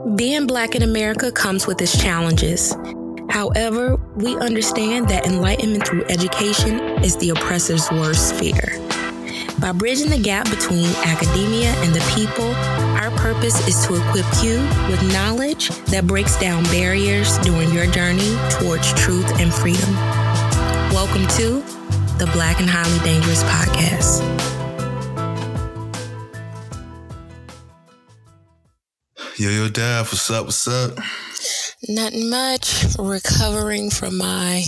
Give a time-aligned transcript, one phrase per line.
[0.00, 2.74] Being Black in America comes with its challenges.
[3.28, 8.78] However, we understand that enlightenment through education is the oppressor's worst fear.
[9.60, 12.50] By bridging the gap between academia and the people,
[12.96, 14.60] our purpose is to equip you
[14.90, 19.94] with knowledge that breaks down barriers during your journey towards truth and freedom.
[20.94, 21.60] Welcome to
[22.16, 24.59] the Black and Highly Dangerous Podcast.
[29.40, 30.44] Yo, yo, Dad, what's up?
[30.44, 30.98] What's up?
[31.88, 32.84] Nothing much.
[32.98, 34.62] Recovering from my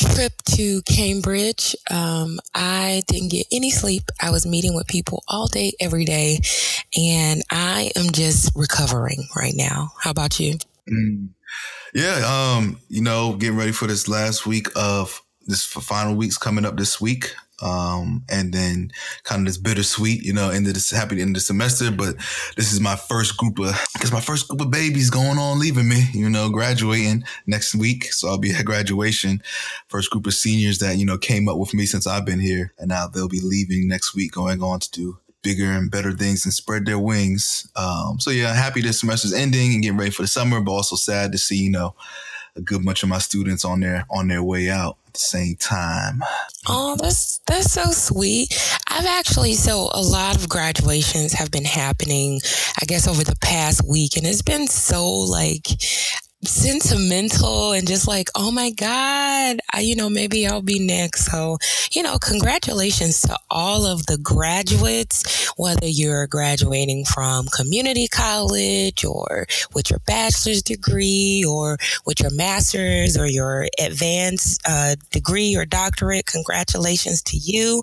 [0.00, 1.76] trip to Cambridge.
[1.90, 4.04] Um, I didn't get any sleep.
[4.22, 6.38] I was meeting with people all day, every day,
[6.96, 9.92] and I am just recovering right now.
[10.00, 10.56] How about you?
[10.90, 11.28] Mm.
[11.92, 12.22] Yeah,
[12.56, 16.78] um, you know, getting ready for this last week of this final weeks coming up
[16.78, 17.34] this week.
[17.60, 18.92] Um, and then
[19.24, 21.90] kind of this bittersweet, you know, end of this happy end of the semester.
[21.90, 22.16] But
[22.56, 25.88] this is my first group of, because my first group of babies going on leaving
[25.88, 28.12] me, you know, graduating next week.
[28.12, 29.42] So I'll be at graduation.
[29.88, 32.72] First group of seniors that, you know, came up with me since I've been here.
[32.78, 36.44] And now they'll be leaving next week, going on to do bigger and better things
[36.44, 37.68] and spread their wings.
[37.76, 40.96] Um, so yeah, happy this semester's ending and getting ready for the summer, but also
[40.96, 41.94] sad to see, you know,
[42.56, 45.56] a good bunch of my students on their on their way out at the same
[45.56, 46.22] time.
[46.68, 48.48] Oh, that's that's so sweet.
[48.88, 52.40] I've actually so a lot of graduations have been happening,
[52.80, 55.66] I guess over the past week and it's been so like
[56.44, 61.26] sentimental and just like, oh my God, I, you know, maybe I'll be next.
[61.26, 61.58] So,
[61.92, 69.46] you know, congratulations to all of the graduates, whether you're graduating from community college or
[69.74, 71.76] with your bachelor's degree or
[72.06, 76.26] with your master's or your advanced uh, degree or doctorate.
[76.26, 77.82] Congratulations to you.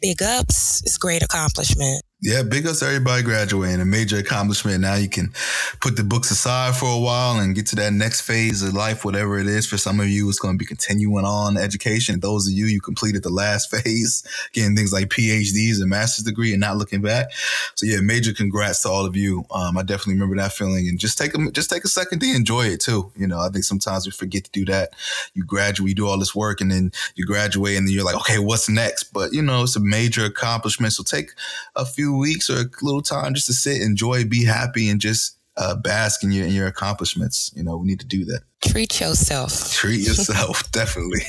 [0.00, 0.82] Big ups.
[0.82, 2.02] It's great accomplishment.
[2.26, 4.80] Yeah, big ups to everybody graduating, a major accomplishment.
[4.80, 5.34] Now you can
[5.82, 9.04] put the books aside for a while and get to that next phase of life,
[9.04, 9.66] whatever it is.
[9.66, 12.20] For some of you, it's going to be continuing on education.
[12.20, 16.52] Those of you, you completed the last phase, getting things like PhDs and master's degree
[16.52, 17.30] and not looking back.
[17.74, 19.44] So yeah, major congrats to all of you.
[19.50, 22.34] Um, I definitely remember that feeling and just take a, just take a second to
[22.34, 23.12] enjoy it too.
[23.16, 24.94] You know, I think sometimes we forget to do that.
[25.34, 28.16] You graduate, you do all this work and then you graduate and then you're like,
[28.16, 29.12] okay, what's next?
[29.12, 30.94] But you know, it's a major accomplishment.
[30.94, 31.32] So take
[31.76, 35.38] a few weeks or a little time just to sit, enjoy, be happy, and just
[35.56, 37.52] uh, bask in your in your accomplishments.
[37.54, 38.42] You know, we need to do that.
[38.64, 39.72] Treat yourself.
[39.72, 41.20] Treat yourself, definitely.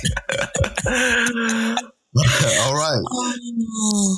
[2.17, 3.03] All right.
[3.11, 4.17] Oh.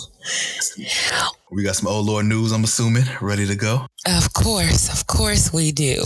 [1.51, 3.88] We got some old Lord news, I'm assuming, ready to go.
[4.06, 6.03] Of course, of course we do.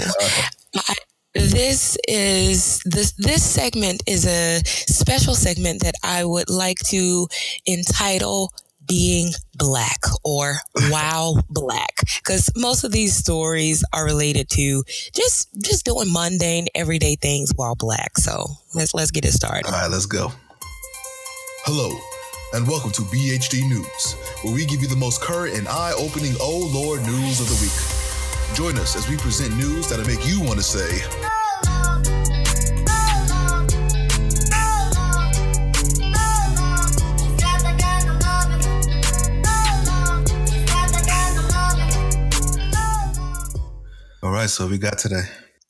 [0.76, 0.94] Uh,
[1.34, 7.28] this is this this segment is a special segment that I would like to
[7.66, 8.52] entitle
[8.92, 10.56] being black or
[10.90, 12.02] wow black.
[12.18, 17.74] Because most of these stories are related to just just doing mundane everyday things while
[17.74, 18.18] black.
[18.18, 19.68] So let's let's get it started.
[19.68, 20.34] All right let's go.
[21.64, 21.98] Hello
[22.54, 26.70] and welcome to bhd news where we give you the most current and eye-opening oh
[26.74, 28.58] lord news of the week.
[28.58, 31.00] Join us as we present news that'll make you want to say
[44.24, 45.24] All right, so we got today.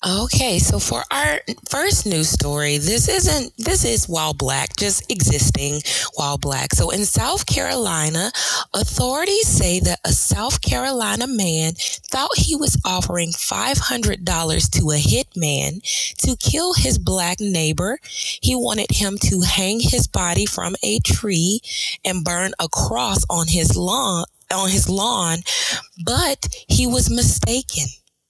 [0.06, 1.40] Okay, so for our
[1.70, 5.80] first news story, this isn't this is while black, just existing
[6.16, 6.74] while black.
[6.74, 8.32] So in South Carolina,
[8.74, 11.74] authorities say that a South Carolina man
[12.10, 14.26] thought he was offering $500
[14.72, 15.82] to a hitman
[16.18, 18.00] to kill his black neighbor.
[18.04, 21.62] He wanted him to hang his body from a tree
[22.04, 25.38] and burn a cross on his lawn on his lawn,
[26.04, 27.86] but he was mistaken.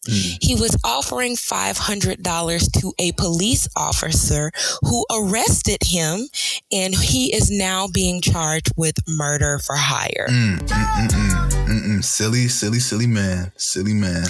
[0.08, 0.38] Mm.
[0.42, 4.52] He was offering $500 to a police officer
[4.82, 6.28] who arrested him,
[6.72, 10.28] and he is now being charged with murder for hire.
[10.30, 13.52] Mm, mm, mm, mm silly, silly, silly man.
[13.58, 14.26] Silly man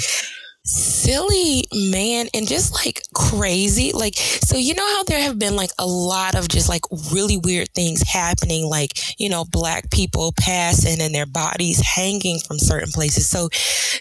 [0.63, 3.91] silly man and just like crazy.
[3.91, 7.37] Like so you know how there have been like a lot of just like really
[7.37, 12.91] weird things happening like you know black people passing and their bodies hanging from certain
[12.91, 13.28] places.
[13.28, 13.49] So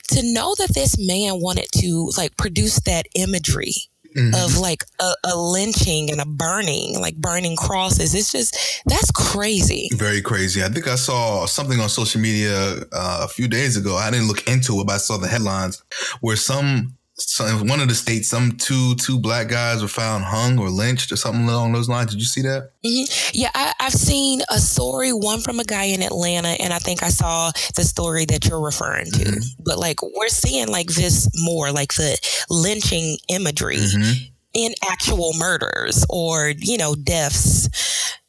[0.09, 3.75] to know that this man wanted to like produce that imagery
[4.17, 4.35] Mm-hmm.
[4.35, 8.13] of like a, a, lynching and a burning, like burning crosses.
[8.13, 9.89] It's just that's crazy.
[9.95, 10.65] Very crazy.
[10.65, 13.95] I think I saw something on social media uh, a few days ago.
[13.95, 15.85] I didn't look into it, but I saw the headlines
[16.21, 20.25] where some so in one of the states, some two two black guys were found
[20.25, 22.11] hung or lynched or something along those lines.
[22.11, 22.73] Did you see that?
[22.85, 23.31] Mm-hmm.
[23.35, 27.03] Yeah, I, have seen a story, one from a guy in Atlanta, and I think
[27.03, 29.25] I saw the story that you're referring to.
[29.25, 29.63] Mm-hmm.
[29.65, 32.19] But like we're seeing like this more, like the
[32.49, 34.25] lynching imagery mm-hmm.
[34.55, 37.69] in actual murders or you know deaths.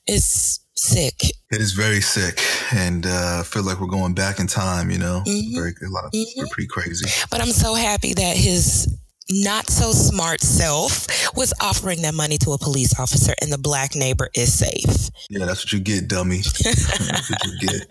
[0.07, 1.21] Is sick.
[1.51, 2.41] It is very sick,
[2.73, 4.89] and uh, I feel like we're going back in time.
[4.89, 5.55] You know, mm-hmm.
[5.55, 6.47] very a lot of mm-hmm.
[6.47, 7.09] pretty crazy.
[7.29, 8.87] But I'm so happy that his
[9.29, 13.95] not so smart self was offering that money to a police officer and the black
[13.95, 15.09] neighbor is safe.
[15.29, 16.37] Yeah, that's what you get, dummy.
[16.63, 17.87] that's what you get.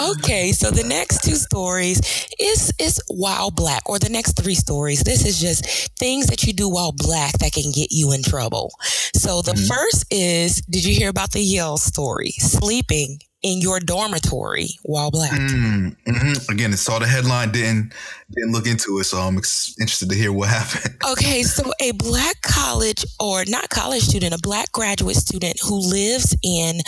[0.10, 2.00] okay, so the next two stories
[2.38, 5.02] is is while black, or the next three stories.
[5.02, 8.72] This is just things that you do while black that can get you in trouble.
[9.14, 9.66] So the mm-hmm.
[9.66, 12.32] first is, did you hear about the Yale story?
[12.32, 15.30] Sleeping in your dormitory while black.
[15.30, 16.52] Mm, mm-hmm.
[16.52, 17.92] Again, I saw the headline, didn't
[18.34, 20.96] didn't look into it, so I'm ex- interested to hear what happened.
[21.08, 26.36] Okay, so a black college or not college student, a black graduate student who lives
[26.42, 26.80] in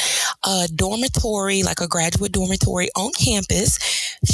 [0.45, 3.79] a dormitory, like a graduate dormitory on campus,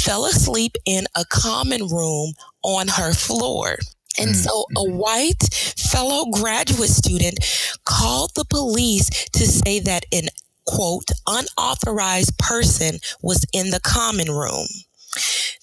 [0.01, 2.33] fell asleep in a common room
[2.63, 3.77] on her floor.
[4.17, 4.97] And mm, so a mm-hmm.
[4.97, 5.43] white
[5.77, 7.37] fellow graduate student
[7.85, 10.29] called the police to say that an
[10.65, 14.67] quote, unauthorized person was in the common room.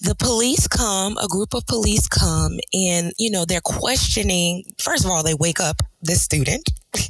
[0.01, 4.65] The police come, a group of police come, and, you know, they're questioning.
[4.79, 6.69] First of all, they wake up this student.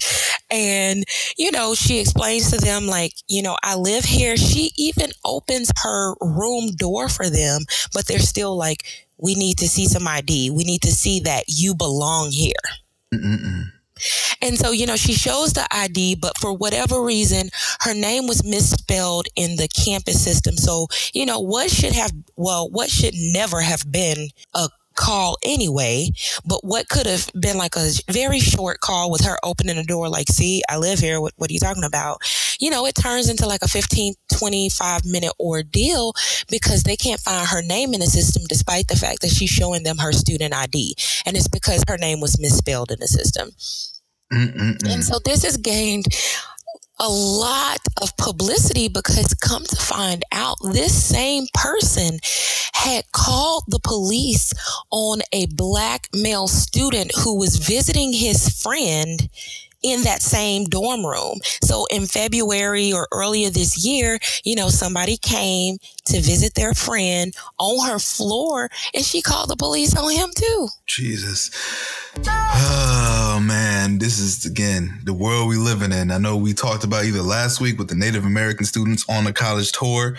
[0.53, 1.05] And,
[1.39, 4.37] you know, she explains to them, like, you know, I live here.
[4.37, 7.63] She even opens her room door for them,
[7.95, 8.85] but they're still like,
[9.17, 10.51] we need to see some ID.
[10.51, 12.53] We need to see that you belong here.
[13.15, 13.71] Mm-mm.
[14.41, 17.51] And so, you know, she shows the ID, but for whatever reason,
[17.81, 20.57] her name was misspelled in the campus system.
[20.57, 26.11] So, you know, what should have, well, what should never have been a call anyway,
[26.45, 30.09] but what could have been like a very short call with her opening the door,
[30.09, 31.21] like, see, I live here.
[31.21, 32.19] What, what are you talking about?
[32.61, 36.13] You know, it turns into like a 15, 25 minute ordeal
[36.49, 39.83] because they can't find her name in the system despite the fact that she's showing
[39.83, 40.95] them her student ID.
[41.27, 43.51] And it's because her name was misspelled in the system.
[44.33, 44.93] Mm-mm-mm.
[44.93, 46.07] And so this has gained
[46.99, 52.19] a lot of publicity because come to find out this same person
[52.73, 54.53] had called the police
[54.91, 59.29] on a black male student who was visiting his friend
[59.83, 61.39] in that same dorm room.
[61.63, 67.35] So in February or earlier this year, you know, somebody came to visit their friend
[67.59, 70.69] on her floor and she called the police on him too.
[70.87, 71.51] Jesus.
[72.19, 76.11] Oh man, this is again the world we living in.
[76.11, 79.33] I know we talked about either last week with the Native American students on the
[79.33, 80.17] college tour.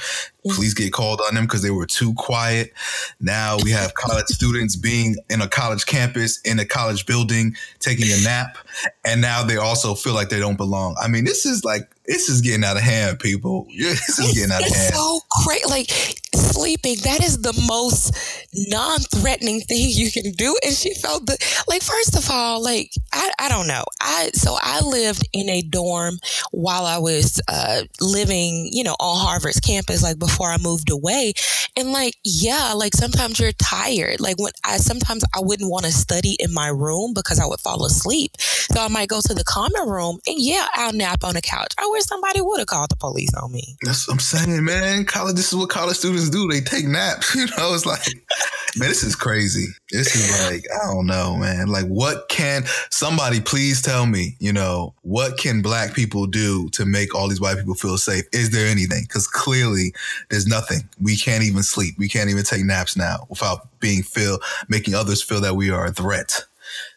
[0.50, 2.74] Police get called on them because they were too quiet.
[3.19, 8.07] Now we have college students being in a college campus in a college building taking
[8.12, 8.57] a nap,
[9.06, 10.98] and now they also feel like they don't belong.
[11.01, 13.68] I mean, this is like this is getting out of hand, people.
[13.94, 14.94] This is getting out of hand.
[14.94, 15.90] So great, like
[16.36, 16.98] sleeping.
[17.04, 18.13] That is the most
[18.54, 20.56] non-threatening thing you can do.
[20.66, 21.38] And she felt the
[21.68, 21.81] like.
[21.81, 23.84] First of all, like I, I don't know.
[24.01, 26.18] I so I lived in a dorm
[26.51, 30.04] while I was uh, living, you know, on Harvard's campus.
[30.04, 31.33] Like before I moved away,
[31.75, 34.19] and like yeah, like sometimes you're tired.
[34.19, 37.59] Like when I sometimes I wouldn't want to study in my room because I would
[37.59, 38.31] fall asleep.
[38.39, 41.74] So I might go to the common room and yeah, I'll nap on the couch.
[41.77, 43.77] I wish somebody would have called the police on me.
[43.81, 45.06] That's what I'm saying, man.
[45.06, 46.47] College, this is what college students do.
[46.47, 47.36] They take naps.
[47.44, 48.06] You know, it's like,
[48.77, 49.65] man, this is crazy.
[49.91, 51.67] This is like, I don't know, man.
[51.67, 56.86] Like, what can somebody please tell me, you know, what can black people do to
[56.86, 58.24] make all these white people feel safe?
[58.31, 59.03] Is there anything?
[59.03, 59.93] Because clearly
[60.34, 60.90] there's nothing.
[61.00, 61.94] We can't even sleep.
[62.00, 65.86] We can't even take naps now without being feel, making others feel that we are
[65.86, 66.44] a threat.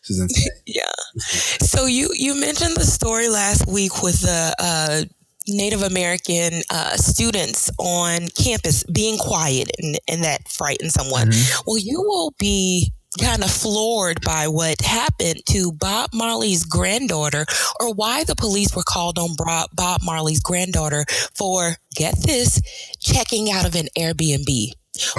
[0.00, 0.48] This is insane.
[0.66, 0.90] yeah.
[1.18, 5.02] So you you mentioned the story last week with the uh,
[5.48, 11.28] Native American uh, students on campus being quiet and, and that frightened someone.
[11.28, 11.62] Mm-hmm.
[11.66, 17.46] Well, you will be kind of floored by what happened to Bob Marley's granddaughter
[17.80, 19.36] or why the police were called on
[19.74, 21.04] Bob Marley's granddaughter
[21.34, 22.60] for, get this,
[23.00, 24.72] checking out of an Airbnb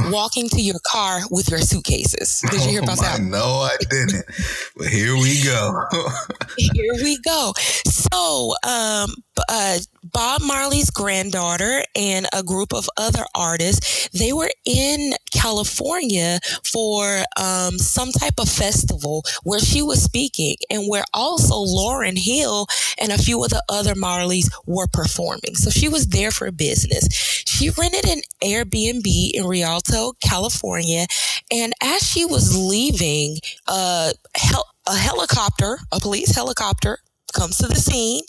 [0.06, 2.42] walking to your car with your suitcases.
[2.50, 3.22] Did you hear about oh that?
[3.22, 4.26] No, I didn't.
[4.76, 5.86] but here we go.
[6.58, 7.54] here we go.
[7.86, 9.10] So, um,
[9.50, 17.24] uh, Bob Marley's granddaughter and a group of other artists, they were in California for
[17.38, 23.12] um, some type of festival where she was speaking and where also Lauryn Hill and
[23.12, 25.56] a few of the other Marleys were performing.
[25.56, 27.08] So she was there for business.
[27.46, 31.06] She rented an Airbnb in Rialto, California.
[31.52, 34.14] And as she was leaving, uh,
[34.88, 37.00] a helicopter, a police helicopter,
[37.34, 38.24] comes to the scene,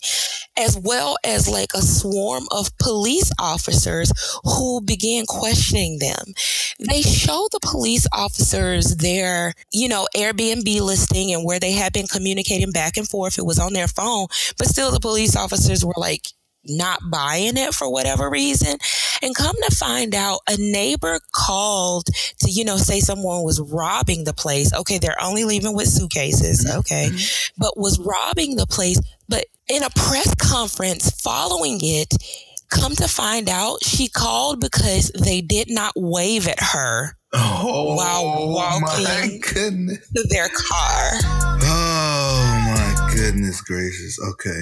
[0.56, 4.12] as well as like a swarm of police officers
[4.44, 6.34] who began questioning them.
[6.78, 12.06] They show the police officers their, you know, Airbnb listing and where they had been
[12.06, 13.38] communicating back and forth.
[13.38, 14.26] It was on their phone,
[14.56, 16.28] but still the police officers were like,
[16.64, 18.78] not buying it for whatever reason.
[19.22, 22.06] And come to find out, a neighbor called
[22.40, 24.72] to, you know, say someone was robbing the place.
[24.72, 26.64] Okay, they're only leaving with suitcases.
[26.64, 26.78] Mm-hmm.
[26.80, 27.08] Okay.
[27.10, 27.54] Mm-hmm.
[27.58, 29.00] But was robbing the place.
[29.28, 32.14] But in a press conference following it,
[32.70, 38.48] come to find out, she called because they did not wave at her oh, while
[38.48, 41.10] walking to their car.
[41.70, 44.18] Oh my goodness gracious.
[44.32, 44.60] Okay.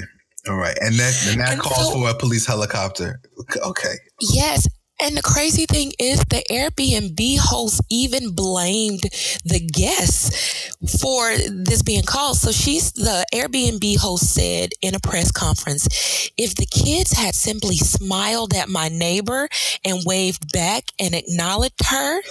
[0.49, 3.19] All right, and that and that and calls so, for a police helicopter.
[3.63, 3.95] Okay.
[4.21, 4.67] Yes,
[4.99, 9.01] and the crazy thing is, the Airbnb host even blamed
[9.45, 12.37] the guests for this being called.
[12.37, 17.77] So she's the Airbnb host said in a press conference, if the kids had simply
[17.77, 19.47] smiled at my neighbor
[19.85, 22.21] and waved back and acknowledged her,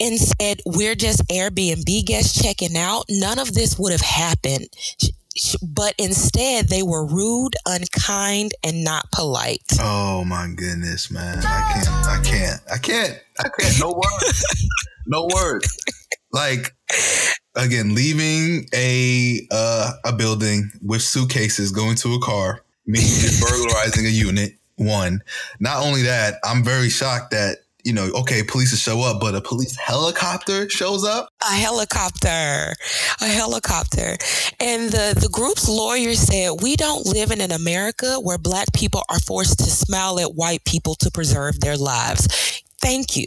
[0.00, 4.68] and said, We're just Airbnb guests checking out, none of this would have happened
[5.62, 9.62] but instead they were rude, unkind, and not polite.
[9.80, 11.38] Oh my goodness, man!
[11.38, 13.80] I can't, I can't, I can't, I can't.
[13.80, 14.68] No words,
[15.06, 15.84] no words.
[16.32, 16.74] Like
[17.54, 24.10] again, leaving a uh, a building with suitcases, going to a car, means burglarizing a
[24.10, 24.54] unit.
[24.76, 25.22] One.
[25.60, 29.40] Not only that, I'm very shocked that you know, okay, police show up, but a
[29.40, 31.28] police helicopter shows up.
[31.42, 32.74] A helicopter,
[33.20, 34.16] a helicopter.
[34.58, 39.02] And the, the group's lawyer said, We don't live in an America where black people
[39.10, 42.62] are forced to smile at white people to preserve their lives.
[42.80, 43.26] Thank you.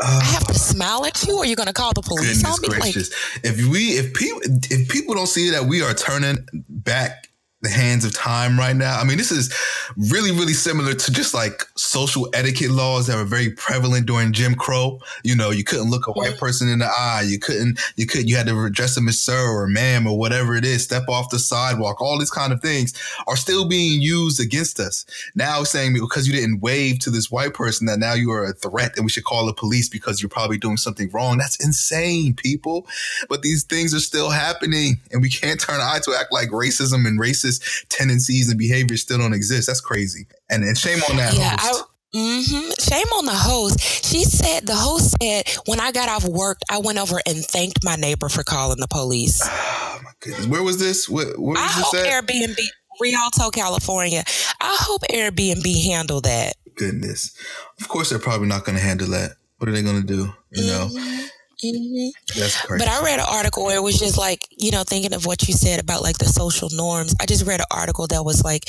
[0.00, 2.60] Uh, I have to smile at you, or you're going to call the police on
[2.62, 2.68] me?
[2.68, 3.10] Gracious.
[3.34, 7.27] Like, if we, if people, if people don't see that we are turning back
[7.60, 8.98] the hands of time right now.
[9.00, 9.52] I mean, this is
[9.96, 14.54] really, really similar to just like social etiquette laws that were very prevalent during Jim
[14.54, 15.00] Crow.
[15.24, 17.24] You know, you couldn't look a white person in the eye.
[17.26, 20.54] You couldn't, you could, you had to address them as sir or ma'am or whatever
[20.54, 22.00] it is, step off the sidewalk.
[22.00, 22.94] All these kind of things
[23.26, 25.04] are still being used against us.
[25.34, 28.52] Now saying because you didn't wave to this white person that now you are a
[28.52, 31.38] threat and we should call the police because you're probably doing something wrong.
[31.38, 32.86] That's insane, people.
[33.28, 37.04] But these things are still happening and we can't turn eye to act like racism
[37.04, 39.66] and racism racist tendencies and behaviors still don't exist.
[39.66, 40.26] That's crazy.
[40.50, 41.84] And, and shame on that yeah, host.
[41.84, 42.70] I- Mm-hmm.
[42.80, 43.80] Shame on the host.
[43.80, 47.84] She said the host said when I got off work, I went over and thanked
[47.84, 49.46] my neighbor for calling the police.
[49.90, 51.08] Oh my goodness, where was this?
[51.08, 52.06] Where, where was I hope at?
[52.06, 52.56] Airbnb,
[53.00, 54.22] Rialto, California.
[54.60, 56.54] I hope Airbnb handle that.
[56.76, 57.36] Goodness,
[57.80, 59.32] of course they're probably not going to handle that.
[59.58, 60.32] What are they going to do?
[60.50, 60.94] You mm-hmm.
[60.94, 61.28] know.
[61.64, 62.38] Mm-hmm.
[62.38, 62.84] That's crazy.
[62.84, 65.48] But I read an article where it was just like, you know, thinking of what
[65.48, 67.14] you said about like the social norms.
[67.20, 68.64] I just read an article that was like,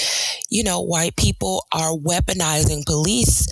[0.49, 3.47] you know, white people are weaponizing police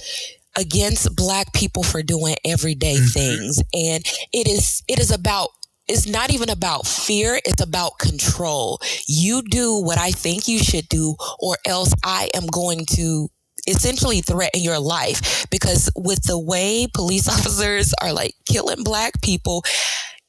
[0.57, 3.05] against black people for doing everyday mm-hmm.
[3.05, 3.61] things.
[3.73, 4.03] And
[4.33, 5.49] it is, it is about
[5.87, 7.39] it's not even about fear.
[7.45, 8.81] It's about control.
[9.07, 13.29] You do what I think you should do, or else I am going to
[13.67, 19.63] essentially threaten your life because with the way police officers are like killing black people,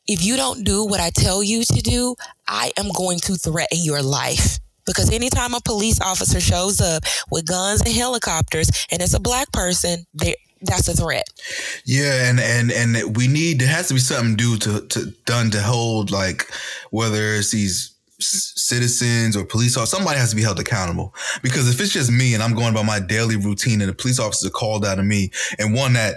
[0.06, 2.14] if you don't do what I tell you to do,
[2.46, 4.58] I am going to threaten your life.
[4.86, 9.52] Because anytime a police officer shows up with guns and helicopters and it's a black
[9.52, 11.24] person, they that's a threat.
[11.84, 15.50] Yeah, and and and we need there has to be something due to, to done
[15.50, 16.50] to hold like
[16.90, 21.14] whether it's these citizens or police officers, somebody has to be held accountable.
[21.42, 24.18] Because if it's just me and I'm going by my daily routine and the police
[24.18, 26.16] officer called out of me and one that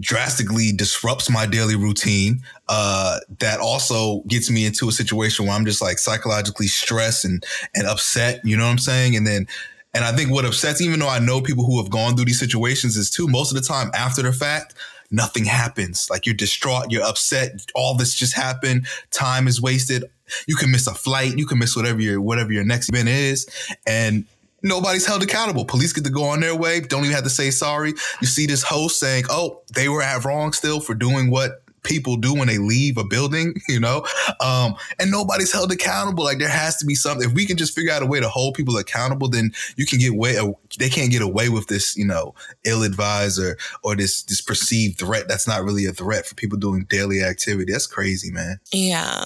[0.00, 5.64] drastically disrupts my daily routine, uh, that also gets me into a situation where I'm
[5.64, 7.44] just like psychologically stressed and,
[7.74, 9.16] and upset, you know what I'm saying?
[9.16, 9.46] And then,
[9.94, 12.38] and I think what upsets, even though I know people who have gone through these
[12.38, 14.74] situations is too, most of the time after the fact,
[15.10, 16.08] nothing happens.
[16.10, 20.04] Like you're distraught, you're upset, all this just happened, time is wasted
[20.46, 23.48] you can miss a flight, you can miss whatever your whatever your next event is,
[23.86, 24.24] and
[24.62, 25.64] nobody's held accountable.
[25.64, 27.94] Police get to go on their way, don't even have to say sorry.
[28.20, 32.16] You see this host saying, "Oh, they were at wrong still for doing what people
[32.16, 34.04] do when they leave a building, you know,
[34.40, 36.24] um, and nobody's held accountable.
[36.24, 37.28] Like there has to be something.
[37.28, 39.98] If we can just figure out a way to hold people accountable, then you can
[39.98, 40.36] get way.
[40.78, 42.34] They can't get away with this, you know,
[42.64, 46.86] ill-advised or or this this perceived threat that's not really a threat for people doing
[46.88, 47.72] daily activity.
[47.72, 48.60] That's crazy, man.
[48.72, 49.24] Yeah,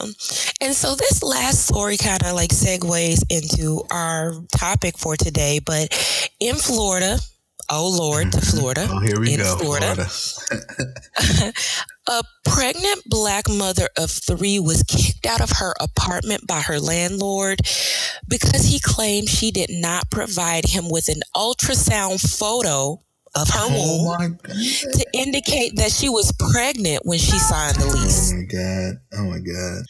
[0.60, 5.92] and so this last story kind of like segues into our topic for today, but
[6.40, 7.18] in Florida
[7.70, 8.86] oh Lord, to Florida.
[8.90, 9.56] oh, here we go.
[9.56, 10.04] Florida.
[10.04, 11.52] Florida.
[12.08, 17.60] a pregnant black mother of three was kicked out of her apartment by her landlord
[18.28, 23.00] because he claimed she did not provide him with an ultrasound photo
[23.36, 28.32] of her oh womb to indicate that she was pregnant when she signed the lease.
[28.32, 28.94] Oh my god.
[29.14, 29.84] Oh my god.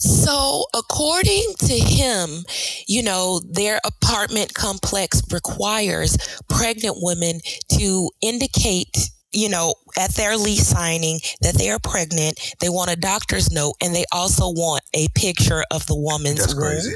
[0.00, 2.44] So, according to him,
[2.86, 6.16] you know, their apartment complex requires
[6.48, 7.40] pregnant women
[7.72, 8.96] to indicate,
[9.32, 12.54] you know, at their lease signing that they are pregnant.
[12.60, 16.54] They want a doctor's note and they also want a picture of the woman's That's
[16.54, 16.94] crazy.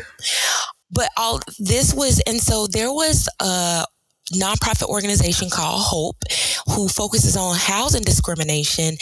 [0.91, 3.85] But all this was, and so there was a
[4.35, 6.17] nonprofit organization called Hope
[6.69, 8.97] who focuses on housing discrimination.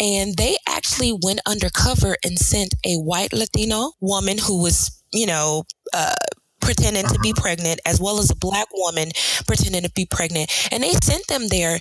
[0.00, 5.64] And they actually went undercover and sent a white Latino woman who was, you know,
[5.92, 6.14] uh,
[6.62, 9.10] pretending to be pregnant, as well as a black woman
[9.46, 10.50] pretending to be pregnant.
[10.72, 11.78] And they sent them there.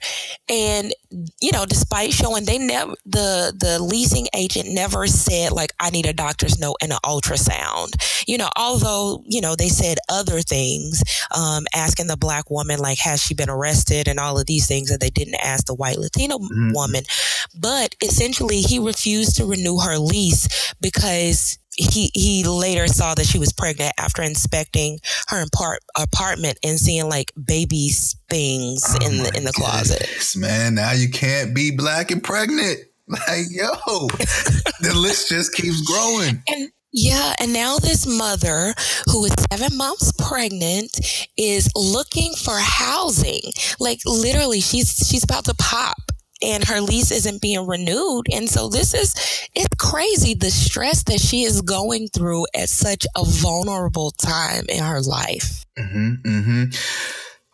[0.50, 0.94] And,
[1.40, 6.06] you know, despite showing they never, the, the leasing agent never said, like, I need
[6.06, 7.96] a doctor's note and an ultrasound.
[8.28, 11.04] You know, although, you know, they said other things,
[11.36, 14.90] um, asking the black woman, like, has she been arrested and all of these things
[14.90, 16.72] that they didn't ask the white Latino mm-hmm.
[16.74, 17.04] woman.
[17.58, 23.40] But essentially, he refused to renew her lease because he he later saw that she
[23.40, 25.00] was pregnant after inspecting
[25.30, 27.90] her apart, apartment and seeing like baby
[28.30, 30.08] things oh in the in the closet.
[30.36, 32.80] Man, now you can't be black and pregnant.
[33.28, 33.68] Like yo,
[34.80, 36.42] the list just keeps growing.
[36.48, 38.74] And yeah, and now this mother
[39.12, 40.98] who is seven months pregnant
[41.38, 43.42] is looking for housing.
[43.80, 45.98] Like literally, she's she's about to pop
[46.42, 48.26] and her lease isn't being renewed.
[48.32, 49.16] And so this is,
[49.56, 54.84] it's crazy the stress that she is going through at such a vulnerable time in
[54.84, 55.66] her life.
[55.78, 56.64] Mm-hmm, mm-hmm.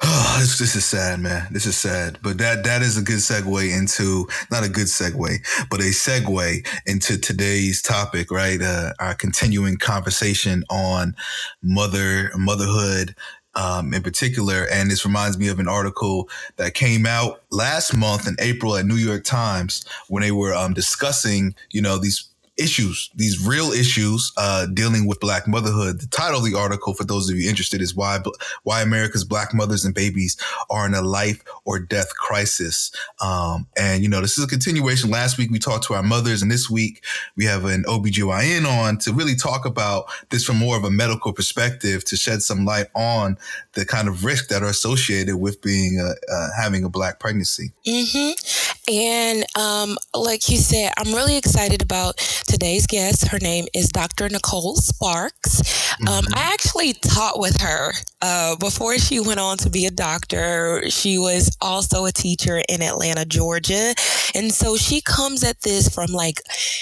[0.03, 1.48] Oh, this, this is sad, man.
[1.51, 2.20] This is sad.
[2.22, 6.67] But that that is a good segue into not a good segue, but a segue
[6.86, 8.62] into today's topic, right?
[8.62, 11.15] Uh, our continuing conversation on
[11.62, 13.15] mother motherhood
[13.57, 14.67] um, in particular.
[14.71, 18.85] And this reminds me of an article that came out last month in April at
[18.85, 24.31] New York Times when they were um, discussing, you know, these issues, these real issues
[24.37, 26.01] uh, dealing with Black motherhood.
[26.01, 28.19] The title of the article, for those of you interested, is why
[28.63, 30.38] why America's Black mothers and babies
[30.69, 32.91] are in a life or death crisis.
[33.21, 35.10] Um, and you know, this is a continuation.
[35.10, 37.03] Last week we talked to our mothers, and this week
[37.36, 41.34] we have an OBGYN on to really talk about this from more of a medical
[41.34, 43.38] perspective to shed some light on
[43.73, 47.71] the kind of risk that are associated with being a, uh, having a Black pregnancy.
[47.86, 48.76] Mm-hmm.
[48.89, 53.28] And um, like you said, I'm really excited about today's guest.
[53.28, 54.30] Her name is Dr.
[54.30, 55.60] Nicole Sparks.
[56.02, 56.34] Um, mm-hmm.
[56.36, 60.84] I actually taught with her uh, before she went on to be a doctor.
[60.89, 63.93] She was also a teacher in Atlanta, Georgia.
[64.34, 66.41] And so she comes at this from like,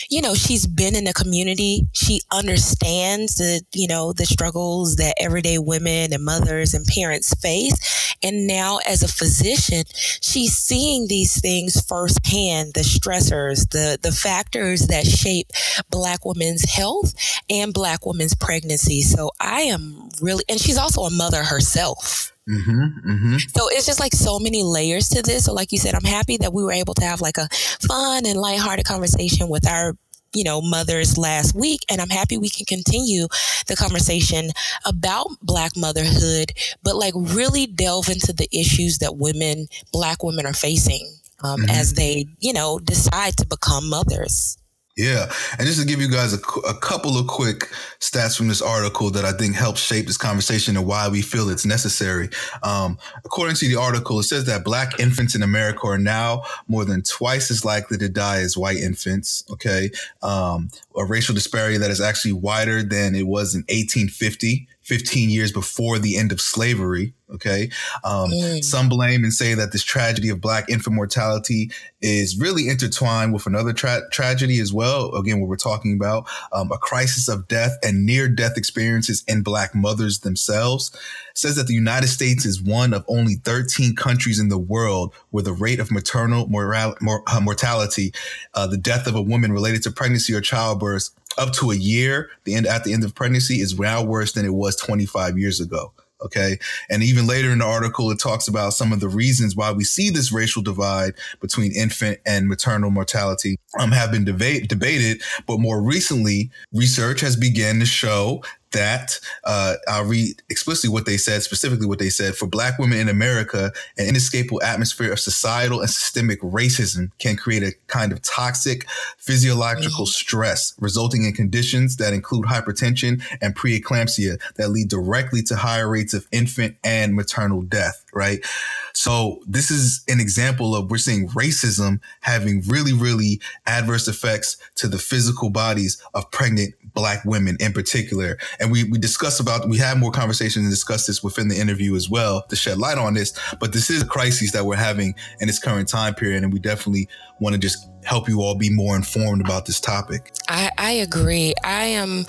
[0.09, 1.87] you know, she's been in the community.
[1.93, 8.15] She understands the, you know, the struggles that everyday women and mothers and parents face.
[8.21, 9.83] And now as a physician,
[10.21, 15.47] she's seeing these things firsthand, the stressors, the, the factors that shape
[15.89, 17.13] Black women's health
[17.49, 19.01] and Black women's pregnancy.
[19.01, 22.33] So I am really, and she's also a mother herself.
[22.49, 23.37] Mm-hmm, mm-hmm.
[23.37, 25.45] So it's just like so many layers to this.
[25.45, 27.47] So, like you said, I'm happy that we were able to have like a
[27.87, 29.93] fun and lighthearted conversation with our
[30.33, 31.79] you know, mothers last week.
[31.89, 33.27] And I'm happy we can continue
[33.67, 34.49] the conversation
[34.85, 36.51] about Black motherhood,
[36.83, 41.09] but like really delve into the issues that women, Black women are facing
[41.43, 41.69] um, mm-hmm.
[41.69, 44.57] as they, you know, decide to become mothers.
[44.97, 45.29] Yeah.
[45.59, 47.69] And just to give you guys a, a, couple of quick
[47.99, 51.49] stats from this article that I think helps shape this conversation and why we feel
[51.49, 52.29] it's necessary.
[52.63, 56.85] Um, according to the article, it says that black infants in America are now more
[56.85, 59.43] than twice as likely to die as white infants.
[59.51, 59.91] Okay.
[60.21, 65.51] Um, a racial disparity that is actually wider than it was in 1850 15 years
[65.51, 67.13] before the end of slavery.
[67.33, 67.71] Okay.
[68.03, 68.63] Um, mm.
[68.63, 71.71] Some blame and say that this tragedy of Black infant mortality
[72.01, 75.15] is really intertwined with another tra- tragedy as well.
[75.15, 79.41] Again, what we're talking about um, a crisis of death and near death experiences in
[79.41, 80.91] Black mothers themselves.
[81.31, 85.15] It says that the United States is one of only 13 countries in the world
[85.31, 88.13] where the rate of maternal moral- mor- uh, mortality,
[88.53, 92.29] uh, the death of a woman related to pregnancy or childbirth, up to a year,
[92.43, 95.59] the end at the end of pregnancy is now worse than it was 25 years
[95.59, 95.93] ago.
[96.21, 96.57] Okay.
[96.89, 99.83] And even later in the article, it talks about some of the reasons why we
[99.83, 105.21] see this racial divide between infant and maternal mortality um, have been debate, debated.
[105.45, 111.17] But more recently, research has begun to show that uh, I'll read explicitly what they
[111.17, 115.79] said, specifically what they said for Black women in America, an inescapable atmosphere of societal
[115.79, 122.13] and systemic racism can create a kind of toxic physiological stress, resulting in conditions that
[122.13, 128.03] include hypertension and preeclampsia that lead directly to higher rates of infant and maternal death,
[128.13, 128.45] right?
[128.93, 134.87] So this is an example of we're seeing racism having really, really adverse effects to
[134.87, 138.37] the physical bodies of pregnant black women in particular.
[138.59, 141.95] And we, we discuss about, we have more conversations and discuss this within the interview
[141.95, 143.33] as well to shed light on this.
[143.59, 146.43] But this is a crisis that we're having in this current time period.
[146.43, 147.07] And we definitely
[147.39, 150.31] want to just help you all be more informed about this topic.
[150.47, 151.53] I, I agree.
[151.63, 152.25] I am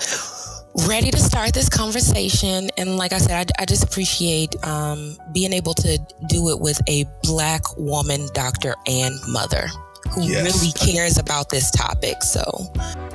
[0.87, 2.69] ready to start this conversation.
[2.77, 6.79] And like I said, I, I just appreciate um, being able to do it with
[6.87, 9.67] a Black woman doctor and mother
[10.09, 10.43] who yes.
[10.43, 12.23] really cares about this topic.
[12.23, 12.43] So,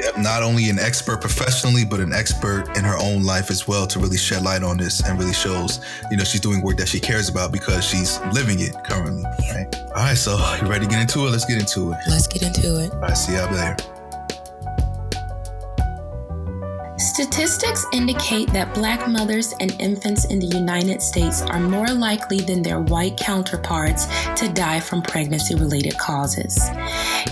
[0.01, 3.87] yep, not only an expert professionally, but an expert in her own life as well
[3.89, 6.89] to really shed light on this and really shows, you know, she's doing work that
[6.89, 9.25] she cares about because she's living it currently.
[9.53, 9.67] Right.
[9.89, 10.17] All right.
[10.17, 11.31] So, you ready to get into it?
[11.31, 11.99] Let's get into it.
[12.09, 12.93] Let's get into it.
[12.93, 13.17] All right.
[13.17, 13.77] See y'all there.
[17.03, 22.63] Statistics indicate that black mothers and infants in the United States are more likely than
[22.63, 26.71] their white counterparts to die from pregnancy related causes.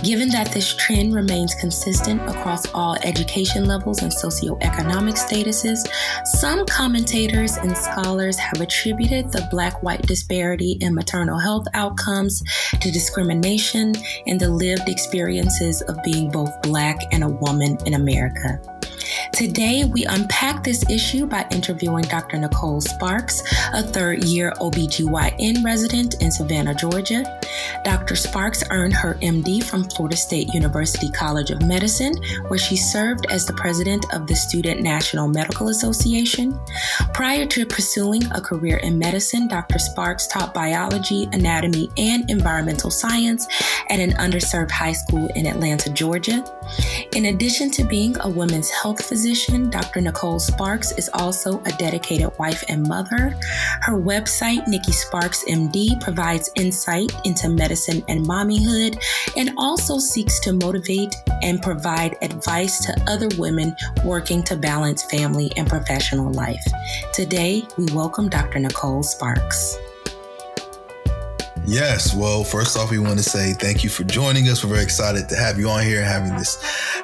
[0.03, 5.87] Given that this trend remains consistent across all education levels and socioeconomic statuses,
[6.27, 12.43] some commentators and scholars have attributed the black white disparity in maternal health outcomes
[12.81, 13.95] to discrimination
[14.27, 18.61] and the lived experiences of being both black and a woman in America.
[19.33, 22.39] Today, we unpack this issue by interviewing Dr.
[22.39, 23.43] Nicole Sparks,
[23.73, 27.25] a third year OBGYN resident in Savannah, Georgia.
[27.85, 28.17] Dr.
[28.17, 32.15] Sparks earned her MD from Florida State University College of Medicine,
[32.49, 36.59] where she served as the president of the Student National Medical Association.
[37.15, 39.79] Prior to pursuing a career in medicine, Dr.
[39.79, 43.47] Sparks taught biology, anatomy, and environmental science
[43.89, 46.45] at an underserved high school in Atlanta, Georgia.
[47.15, 50.01] In addition to being a women's health physician, Dr.
[50.01, 53.37] Nicole Sparks is also a dedicated wife and mother.
[53.83, 59.03] Her website, Nikki Sparks MD, provides insight into medicine and mommyhood
[59.37, 65.53] and also seeks to motivate and provide advice to other women working to balance family
[65.57, 66.65] and professional life.
[67.13, 68.59] Today, we welcome Dr.
[68.59, 69.77] Nicole Sparks.
[71.71, 72.17] Yes.
[72.17, 74.65] Well, first off, we want to say thank you for joining us.
[74.65, 76.59] We're very excited to have you on here having this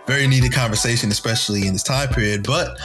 [0.09, 2.43] very needed conversation, especially in this time period.
[2.43, 2.77] But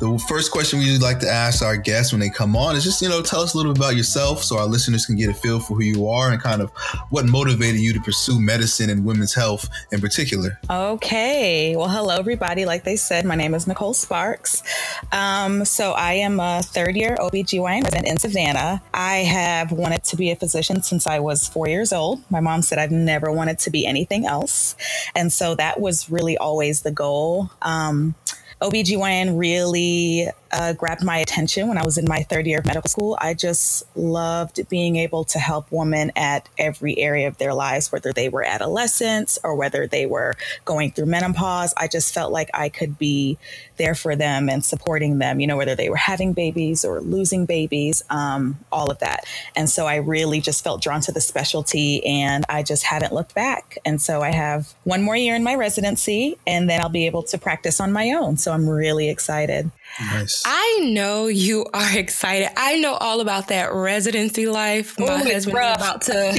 [0.00, 2.84] the first question we usually like to ask our guests when they come on is
[2.84, 5.30] just, you know, tell us a little bit about yourself so our listeners can get
[5.30, 6.70] a feel for who you are and kind of
[7.08, 10.60] what motivated you to pursue medicine and women's health in particular.
[10.68, 11.74] Okay.
[11.74, 12.66] Well, hello, everybody.
[12.66, 14.62] Like they said, my name is Nicole Sparks.
[15.10, 18.82] Um, so I am a third year OBGYN resident in Savannah.
[18.92, 22.22] I have wanted to be a physician since I was four years old.
[22.30, 24.76] My mom said I've never wanted to be anything else.
[25.14, 27.50] And so that was really always the goal.
[27.62, 28.14] Um,
[28.60, 32.88] OBGYN really uh, grabbed my attention when I was in my third year of medical
[32.88, 33.16] school.
[33.20, 38.12] I just loved being able to help women at every area of their lives, whether
[38.12, 40.34] they were adolescents or whether they were
[40.64, 41.74] going through menopause.
[41.76, 43.38] I just felt like I could be
[43.76, 47.46] there for them and supporting them, you know, whether they were having babies or losing
[47.46, 49.24] babies, um, all of that.
[49.56, 53.34] And so I really just felt drawn to the specialty and I just haven't looked
[53.34, 53.78] back.
[53.84, 57.22] And so I have one more year in my residency and then I'll be able
[57.24, 58.36] to practice on my own.
[58.36, 59.70] So I'm really excited.
[59.98, 60.39] Nice.
[60.44, 62.50] I know you are excited.
[62.56, 64.98] I know all about that residency life.
[64.98, 66.32] My Ooh, husband is about to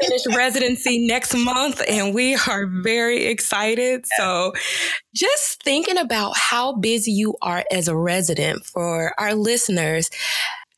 [0.00, 4.04] finish residency next month, and we are very excited.
[4.18, 4.52] So,
[5.14, 10.10] just thinking about how busy you are as a resident for our listeners,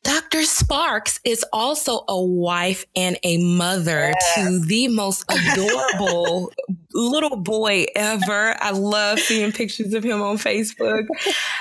[0.03, 0.45] Dr.
[0.45, 4.35] Sparks is also a wife and a mother yes.
[4.35, 6.51] to the most adorable
[6.95, 8.57] little boy ever.
[8.63, 11.07] I love seeing pictures of him on Facebook.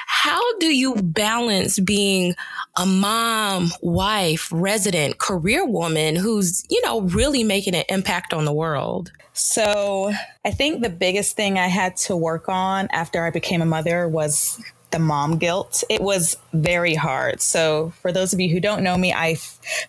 [0.08, 2.36] how do you balance being
[2.78, 8.54] a mom, wife, resident, career woman who's, you know, really making an impact on the
[8.54, 9.12] world?
[9.34, 13.66] So, I think the biggest thing I had to work on after I became a
[13.66, 15.84] mother was the mom guilt.
[15.90, 17.42] It was very hard.
[17.42, 19.38] So, for those of you who don't know me, I,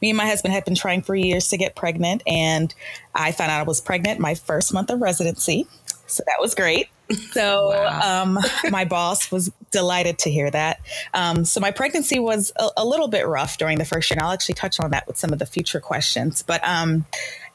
[0.03, 2.75] me and my husband had been trying for years to get pregnant, and
[3.15, 5.67] I found out I was pregnant my first month of residency.
[6.07, 6.89] So that was great.
[7.33, 8.23] So wow.
[8.23, 8.39] um,
[8.71, 10.79] my boss was delighted to hear that.
[11.13, 14.25] Um, so my pregnancy was a, a, little bit rough during the first year, and
[14.25, 16.45] I'll actually touch on that with some of the future questions.
[16.45, 17.07] But um,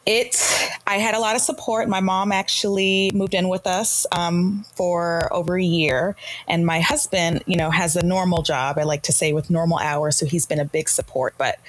[0.05, 0.35] it,
[0.85, 1.89] I had a lot of support.
[1.89, 6.15] My mom actually moved in with us um, for over a year,
[6.47, 8.77] and my husband, you know, has a normal job.
[8.77, 11.33] I like to say with normal hours, so he's been a big support.
[11.37, 11.59] But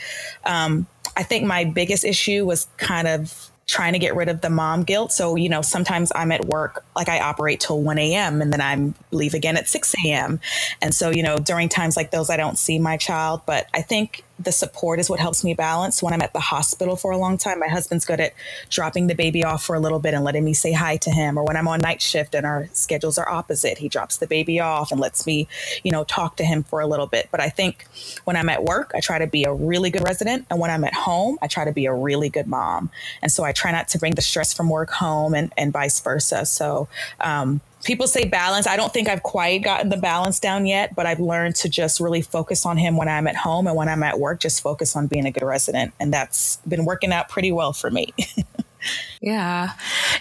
[0.44, 4.50] um, I think my biggest issue was kind of trying to get rid of the
[4.50, 5.10] mom guilt.
[5.12, 8.40] So, you know, sometimes I'm at work, like I operate till 1 a.m.
[8.40, 10.40] and then I'm leave again at 6 a.m.
[10.80, 13.42] And so, you know, during times like those, I don't see my child.
[13.44, 16.96] But I think the support is what helps me balance when I'm at the hospital
[16.96, 17.58] for a long time.
[17.58, 18.34] My husband's good at
[18.68, 21.38] dropping the baby off for a little bit and letting me say hi to him.
[21.38, 24.60] Or when I'm on night shift and our schedules are opposite, he drops the baby
[24.60, 25.48] off and lets me,
[25.84, 27.28] you know, talk to him for a little bit.
[27.30, 27.86] But I think
[28.24, 30.46] when I'm at work, I try to be a really good resident.
[30.50, 32.90] And when I'm at home, I try to be a really good mom.
[33.22, 35.98] And so I try not to bring the stress from work home and, and vice
[36.00, 36.44] versa.
[36.44, 36.88] So,
[37.20, 38.66] um, people say balance.
[38.66, 42.00] I don't think I've quite gotten the balance down yet, but I've learned to just
[42.00, 44.96] really focus on him when I'm at home and when I'm at work, just focus
[44.96, 45.94] on being a good resident.
[46.00, 48.12] And that's been working out pretty well for me.
[49.20, 49.72] yeah.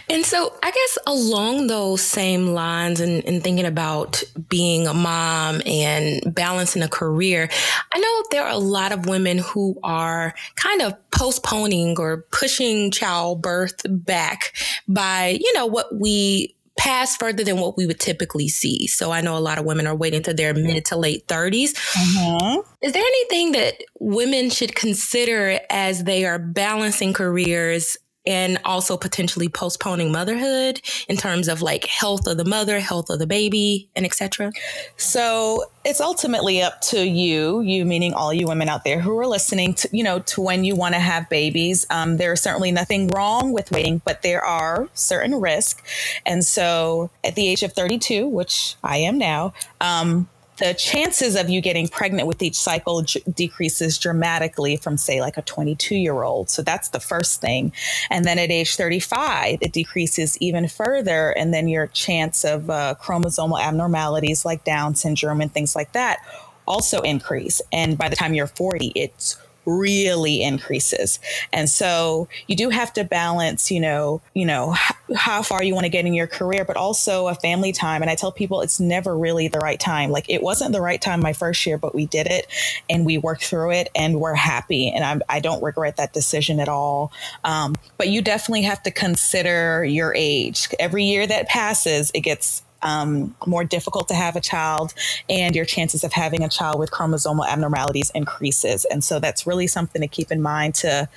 [0.10, 5.62] And so I guess along those same lines and, and, thinking about being a mom
[5.66, 7.50] and balancing a career,
[7.94, 12.92] I know there are a lot of women who are kind of postponing or pushing
[12.92, 14.54] childbirth back
[14.88, 18.88] by, you know, what we past further than what we would typically see.
[18.88, 21.72] So I know a lot of women are waiting to their mid to late 30s.
[21.74, 22.60] Mm-hmm.
[22.82, 29.50] Is there anything that women should consider as they are balancing careers and also potentially
[29.50, 34.06] postponing motherhood in terms of like health of the mother, health of the baby, and
[34.06, 34.52] etc.
[34.98, 39.28] So it's ultimately up to you, you meaning all you women out there who are
[39.28, 41.86] listening to, you know, to when you want to have babies.
[41.90, 45.84] Um, there is certainly nothing wrong with waiting, but there are certain risks.
[46.26, 50.28] And so at the age of 32, which I am now, um,
[50.58, 55.38] the chances of you getting pregnant with each cycle j- decreases dramatically from say like
[55.38, 57.72] a 22 year old so that's the first thing.
[58.10, 61.32] And then at age 35 it decreases even further.
[61.32, 66.20] And then your chance of uh, chromosomal abnormalities like down syndrome and things like that
[66.68, 67.62] also increase.
[67.72, 71.20] And by the time you're 40 it's really increases.
[71.54, 74.76] And so you do have to balance, you know, you know,
[75.16, 78.02] how far you want to get in your career, but also a family time.
[78.02, 80.12] And I tell people it's never really the right time.
[80.12, 82.48] Like it wasn't the right time my first year, but we did it
[82.90, 84.90] and we worked through it and we're happy.
[84.90, 87.12] And I'm, I do not regret that decision at all.
[87.44, 90.68] Um, but you definitely have to consider your age.
[90.80, 94.94] Every year that passes, it gets um, more difficult to have a child,
[95.30, 98.86] and your chances of having a child with chromosomal abnormalities increases.
[98.86, 101.10] And so that's really something to keep in mind to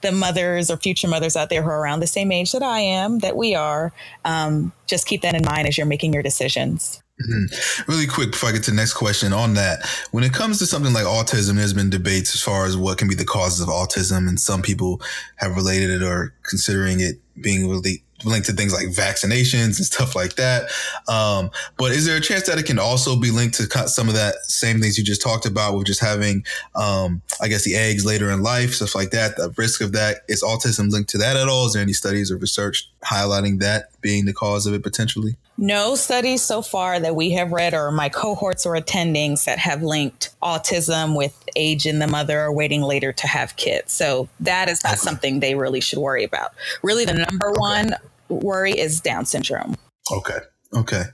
[0.00, 2.80] the mothers or future mothers out there who are around the same age that I
[2.80, 3.92] am, that we are.
[4.24, 7.02] Um, just keep that in mind as you're making your decisions.
[7.20, 7.90] Mm-hmm.
[7.90, 10.66] Really quick before I get to the next question on that, when it comes to
[10.66, 13.68] something like autism, there's been debates as far as what can be the causes of
[13.68, 15.02] autism, and some people
[15.36, 20.16] have related it or considering it being really linked to things like vaccinations and stuff
[20.16, 20.70] like that.
[21.08, 24.14] Um, but is there a chance that it can also be linked to some of
[24.14, 28.04] that same things you just talked about with just having, um, I guess, the eggs
[28.04, 29.36] later in life, stuff like that?
[29.36, 31.66] The risk of that is autism linked to that at all?
[31.66, 35.36] Is there any studies or research highlighting that being the cause of it potentially?
[35.56, 39.82] No studies so far that we have read or my cohorts or attendings that have
[39.82, 43.92] linked autism with age in the mother or waiting later to have kids.
[43.92, 45.00] So that is not okay.
[45.00, 46.52] something they really should worry about.
[46.82, 47.58] Really, the number okay.
[47.58, 47.94] one
[48.28, 49.74] worry is Down syndrome.
[50.12, 50.38] Okay.
[50.74, 51.04] Okay.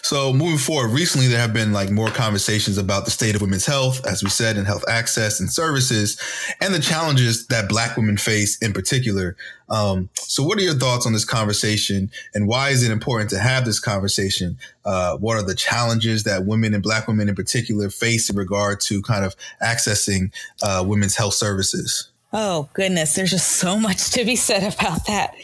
[0.00, 3.66] So moving forward, recently there have been like more conversations about the state of women's
[3.66, 6.18] health, as we said, and health access and services,
[6.62, 9.36] and the challenges that Black women face in particular.
[9.68, 13.38] Um, so, what are your thoughts on this conversation, and why is it important to
[13.38, 14.56] have this conversation?
[14.82, 18.80] Uh, what are the challenges that women and Black women in particular face in regard
[18.80, 22.08] to kind of accessing uh, women's health services?
[22.32, 25.34] Oh goodness, there's just so much to be said about that.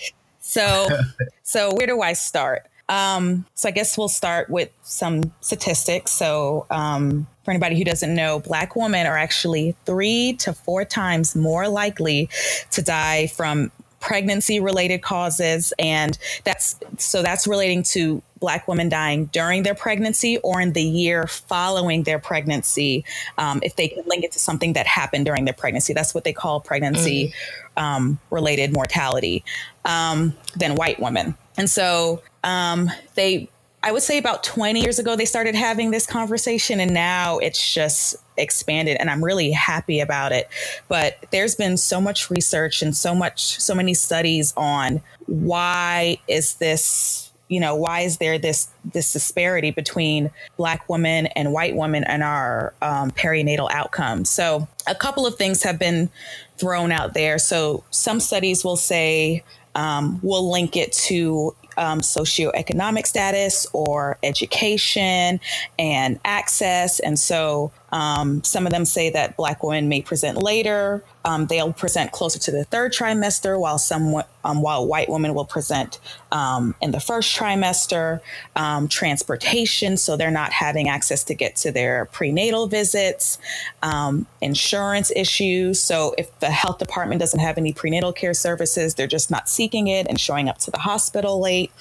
[0.41, 0.89] So,
[1.43, 2.68] so where do I start?
[2.89, 6.13] Um, so I guess we'll start with some statistics.
[6.13, 11.37] So um, for anybody who doesn't know, Black women are actually three to four times
[11.37, 12.29] more likely
[12.71, 13.71] to die from
[14.01, 20.39] pregnancy related causes and that's so that's relating to Black women dying during their pregnancy
[20.39, 23.05] or in the year following their pregnancy,
[23.37, 25.93] um, if they can link it to something that happened during their pregnancy.
[25.93, 27.35] That's what they call pregnancy
[27.77, 27.83] mm.
[27.83, 29.45] um, related mortality
[29.85, 31.35] um, than white women.
[31.57, 33.49] And so um, they,
[33.83, 37.75] I would say about 20 years ago, they started having this conversation, and now it's
[37.75, 40.49] just expanded and I'm really happy about it.
[40.89, 46.55] But there's been so much research and so much, so many studies on why is
[46.55, 52.05] this you know why is there this this disparity between black women and white women
[52.05, 56.11] and our um, perinatal outcomes so a couple of things have been
[56.59, 59.43] thrown out there so some studies will say
[59.75, 65.41] um, we'll link it to um, socioeconomic status or education
[65.79, 67.01] and access.
[67.01, 71.05] And so um, some of them say that Black women may present later.
[71.25, 75.45] Um, they'll present closer to the third trimester, while some um, while white women will
[75.45, 75.99] present
[76.33, 78.21] um, in the first trimester.
[78.57, 83.39] Um, transportation, so they're not having access to get to their prenatal visits.
[83.83, 89.07] Um, insurance issues, so if the health department doesn't have any prenatal care services, they're
[89.07, 91.73] just not seeking it and showing up to the hospital late,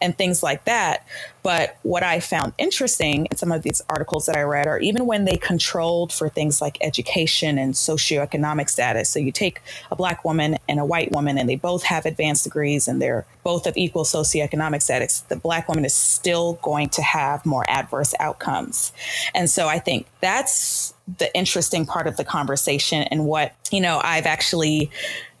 [0.00, 1.06] and things like that.
[1.44, 5.04] But what I found interesting in some of these articles that I read are even
[5.04, 9.10] when they controlled for things like education and socioeconomic status.
[9.10, 12.44] So you take a black woman and a white woman, and they both have advanced
[12.44, 15.20] degrees and they're both of equal socioeconomic status.
[15.20, 18.92] The black woman is still going to have more adverse outcomes.
[19.34, 24.00] And so I think that's the interesting part of the conversation and what, you know,
[24.02, 24.90] I've actually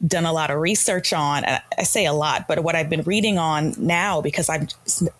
[0.06, 1.44] done a lot of research on.
[1.44, 4.68] I say a lot, but what I've been reading on now because I'm,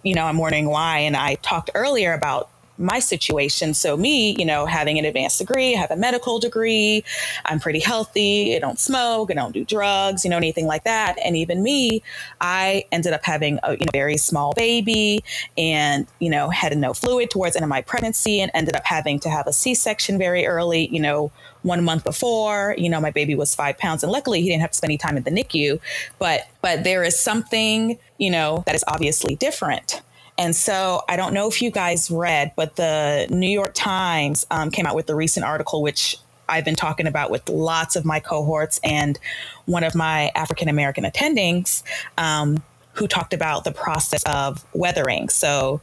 [0.03, 0.99] you know, I'm wondering why.
[0.99, 3.74] And I talked earlier about my situation.
[3.74, 7.04] So me, you know, having an advanced degree, I have a medical degree,
[7.44, 11.16] I'm pretty healthy, I don't smoke, I don't do drugs, you know, anything like that.
[11.24, 12.02] And even me,
[12.40, 15.24] I ended up having a you know, very small baby
[15.56, 19.20] and, you know, had no fluid towards end of my pregnancy and ended up having
[19.20, 21.30] to have a C-section very early, you know,
[21.62, 24.70] one month before, you know, my baby was five pounds and luckily he didn't have
[24.70, 25.80] to spend any time in the NICU.
[26.18, 30.02] But but there is something, you know, that is obviously different
[30.37, 34.70] and so I don't know if you guys read, but the New York Times um,
[34.70, 36.18] came out with a recent article, which
[36.49, 39.18] I've been talking about with lots of my cohorts and
[39.66, 41.83] one of my African American attendings
[42.18, 42.62] um,
[42.94, 45.29] who talked about the process of weathering.
[45.29, 45.81] So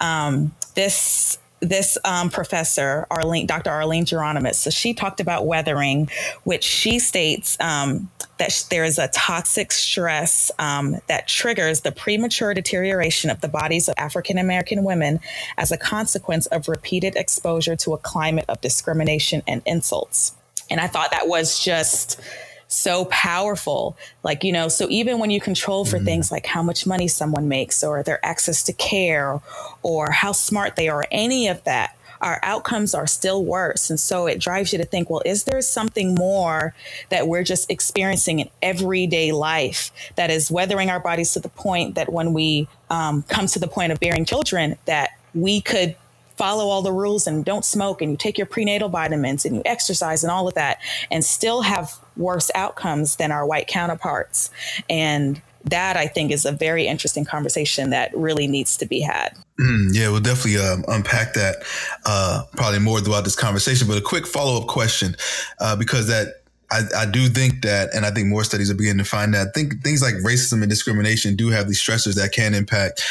[0.00, 3.70] um, this this um, professor, Arlene, Dr.
[3.70, 6.08] Arlene Geronimus, so she talked about weathering,
[6.44, 12.54] which she states um, that there is a toxic stress um, that triggers the premature
[12.54, 15.20] deterioration of the bodies of African American women
[15.58, 20.34] as a consequence of repeated exposure to a climate of discrimination and insults.
[20.70, 22.18] And I thought that was just
[22.70, 23.96] so powerful.
[24.22, 26.04] Like, you know, so even when you control for mm.
[26.04, 29.40] things like how much money someone makes or their access to care
[29.82, 33.90] or how smart they are, any of that, our outcomes are still worse.
[33.90, 36.74] And so it drives you to think, well, is there something more
[37.08, 41.94] that we're just experiencing in everyday life that is weathering our bodies to the point
[41.94, 45.96] that when we um, come to the point of bearing children, that we could
[46.40, 49.62] follow all the rules and don't smoke and you take your prenatal vitamins and you
[49.66, 50.78] exercise and all of that
[51.10, 54.50] and still have worse outcomes than our white counterparts.
[54.88, 59.36] And that I think is a very interesting conversation that really needs to be had.
[59.60, 61.56] Mm, yeah, we'll definitely um, unpack that
[62.06, 63.86] uh, probably more throughout this conversation.
[63.86, 65.16] But a quick follow up question,
[65.58, 66.39] uh, because that
[66.70, 69.54] I, I, do think that, and I think more studies are beginning to find that.
[69.54, 73.02] Think things like racism and discrimination do have these stressors that can impact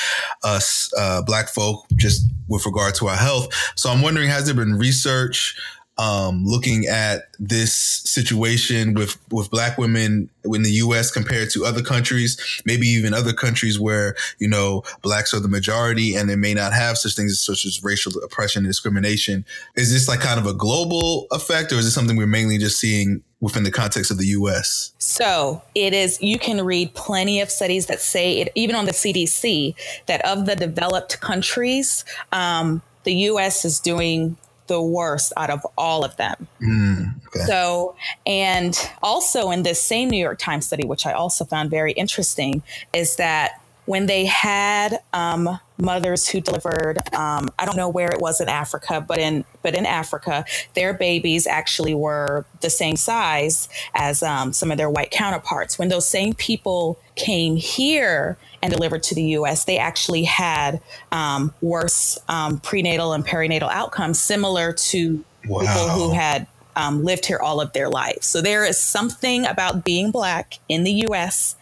[0.43, 3.53] us, uh, Black folk, just with regard to our health.
[3.75, 5.55] So I'm wondering, has there been research
[5.99, 11.11] um, looking at this situation with with black women in the U.S.
[11.11, 16.15] compared to other countries, maybe even other countries where you know blacks are the majority
[16.15, 19.43] and they may not have such things such as racial oppression and discrimination.
[19.75, 22.79] Is this like kind of a global effect, or is it something we're mainly just
[22.79, 24.93] seeing within the context of the US?
[24.97, 28.91] So it is, you can read plenty of studies that say it, even on the
[28.91, 29.75] CDC,
[30.07, 36.05] that of the developed countries, um, the US is doing the worst out of all
[36.05, 36.47] of them.
[36.61, 37.39] Mm, okay.
[37.45, 41.91] So, and also in this same New York Times study, which I also found very
[41.93, 42.61] interesting,
[42.93, 48.19] is that when they had um, mothers who delivered um, i don't know where it
[48.19, 53.69] was in africa but in but in africa their babies actually were the same size
[53.95, 59.03] as um, some of their white counterparts when those same people came here and delivered
[59.03, 65.23] to the us they actually had um, worse um, prenatal and perinatal outcomes similar to
[65.47, 65.59] wow.
[65.61, 68.25] people who had um, lived here all of their lives.
[68.25, 71.55] So there is something about being black in the US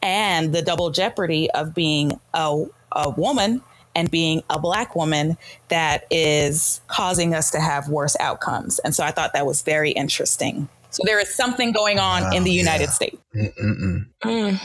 [0.00, 2.64] and the double jeopardy of being a,
[2.96, 3.62] a woman
[3.94, 5.36] and being a black woman
[5.68, 8.78] that is causing us to have worse outcomes.
[8.80, 10.68] And so I thought that was very interesting.
[10.90, 12.90] So there is something going on wow, in the United yeah.
[12.90, 13.16] States.
[13.34, 14.60] Mm.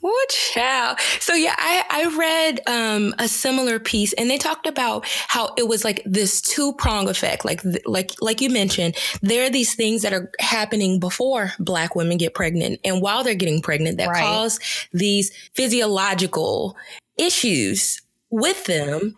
[0.00, 1.00] What child.
[1.20, 5.66] So yeah, I, I read um, a similar piece and they talked about how it
[5.66, 7.46] was like this two prong effect.
[7.46, 12.18] Like, like, like you mentioned, there are these things that are happening before black women
[12.18, 14.22] get pregnant and while they're getting pregnant that right.
[14.22, 14.60] cause
[14.92, 16.76] these physiological
[17.18, 19.16] issues with them.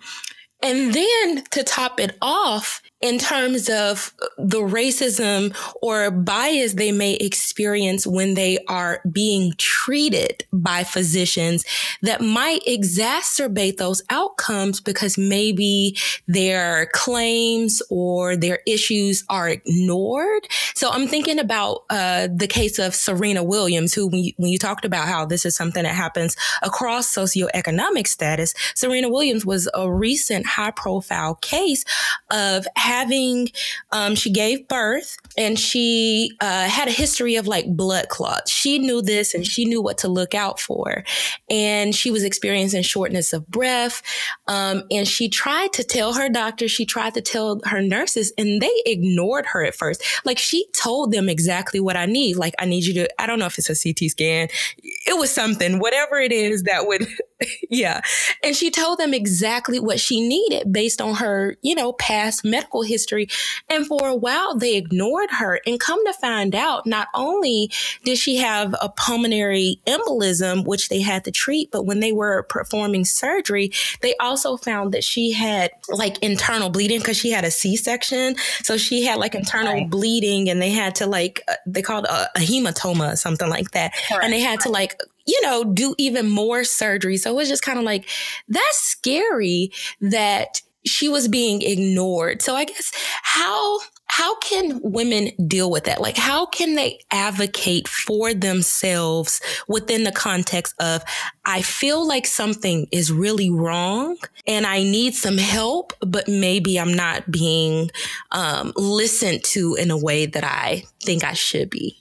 [0.63, 7.15] And then to top it off, in terms of the racism or bias they may
[7.15, 11.65] experience when they are being treated by physicians
[12.01, 15.95] that might exacerbate those outcomes because maybe
[16.27, 20.49] their claims or their issues are ignored.
[20.75, 24.59] So I'm thinking about uh, the case of Serena Williams, who when you, when you
[24.59, 29.91] talked about how this is something that happens across socioeconomic status, Serena Williams was a
[29.93, 31.85] recent high profile case
[32.31, 33.51] of having,
[33.93, 38.51] um, she gave birth and she uh, had a history of like blood clots.
[38.51, 41.05] She knew this and she knew what to look out for.
[41.51, 44.03] And she was experiencing shortness of breath.
[44.47, 48.61] Um, and she tried to tell her doctor, she tried to tell her nurses, and
[48.63, 50.03] they ignored her at first.
[50.25, 52.37] Like she told them exactly what I need.
[52.37, 54.49] Like, I need you to, I don't know if it's a CT scan.
[54.83, 57.07] It was something, whatever it is that would,
[57.71, 58.01] yeah.
[58.43, 62.83] And she told them exactly what she needed based on her, you know, past medical
[62.83, 63.29] history.
[63.69, 65.61] And for a while, they ignored her.
[65.67, 67.71] And come to find out, not only
[68.05, 72.45] did she have a pulmonary embolism, which they had to treat, but when they were
[72.45, 73.71] performing surgery,
[74.01, 78.37] they also found that she had like internal bleeding because she had a C section.
[78.63, 79.91] So she had like internal right.
[79.91, 83.73] bleeding and they had to like, uh, they called a, a hematoma or something like
[83.73, 83.93] that.
[84.09, 84.25] Correct.
[84.25, 87.17] And they had to like you know, do even more surgery.
[87.17, 88.09] So it was just kind of like,
[88.49, 92.41] that's scary that she was being ignored.
[92.43, 96.01] So I guess how how can women deal with that?
[96.01, 101.03] Like how can they advocate for themselves within the context of
[101.45, 104.17] I feel like something is really wrong
[104.47, 107.91] and I need some help, but maybe I'm not being
[108.31, 111.99] um, listened to in a way that I think I should be.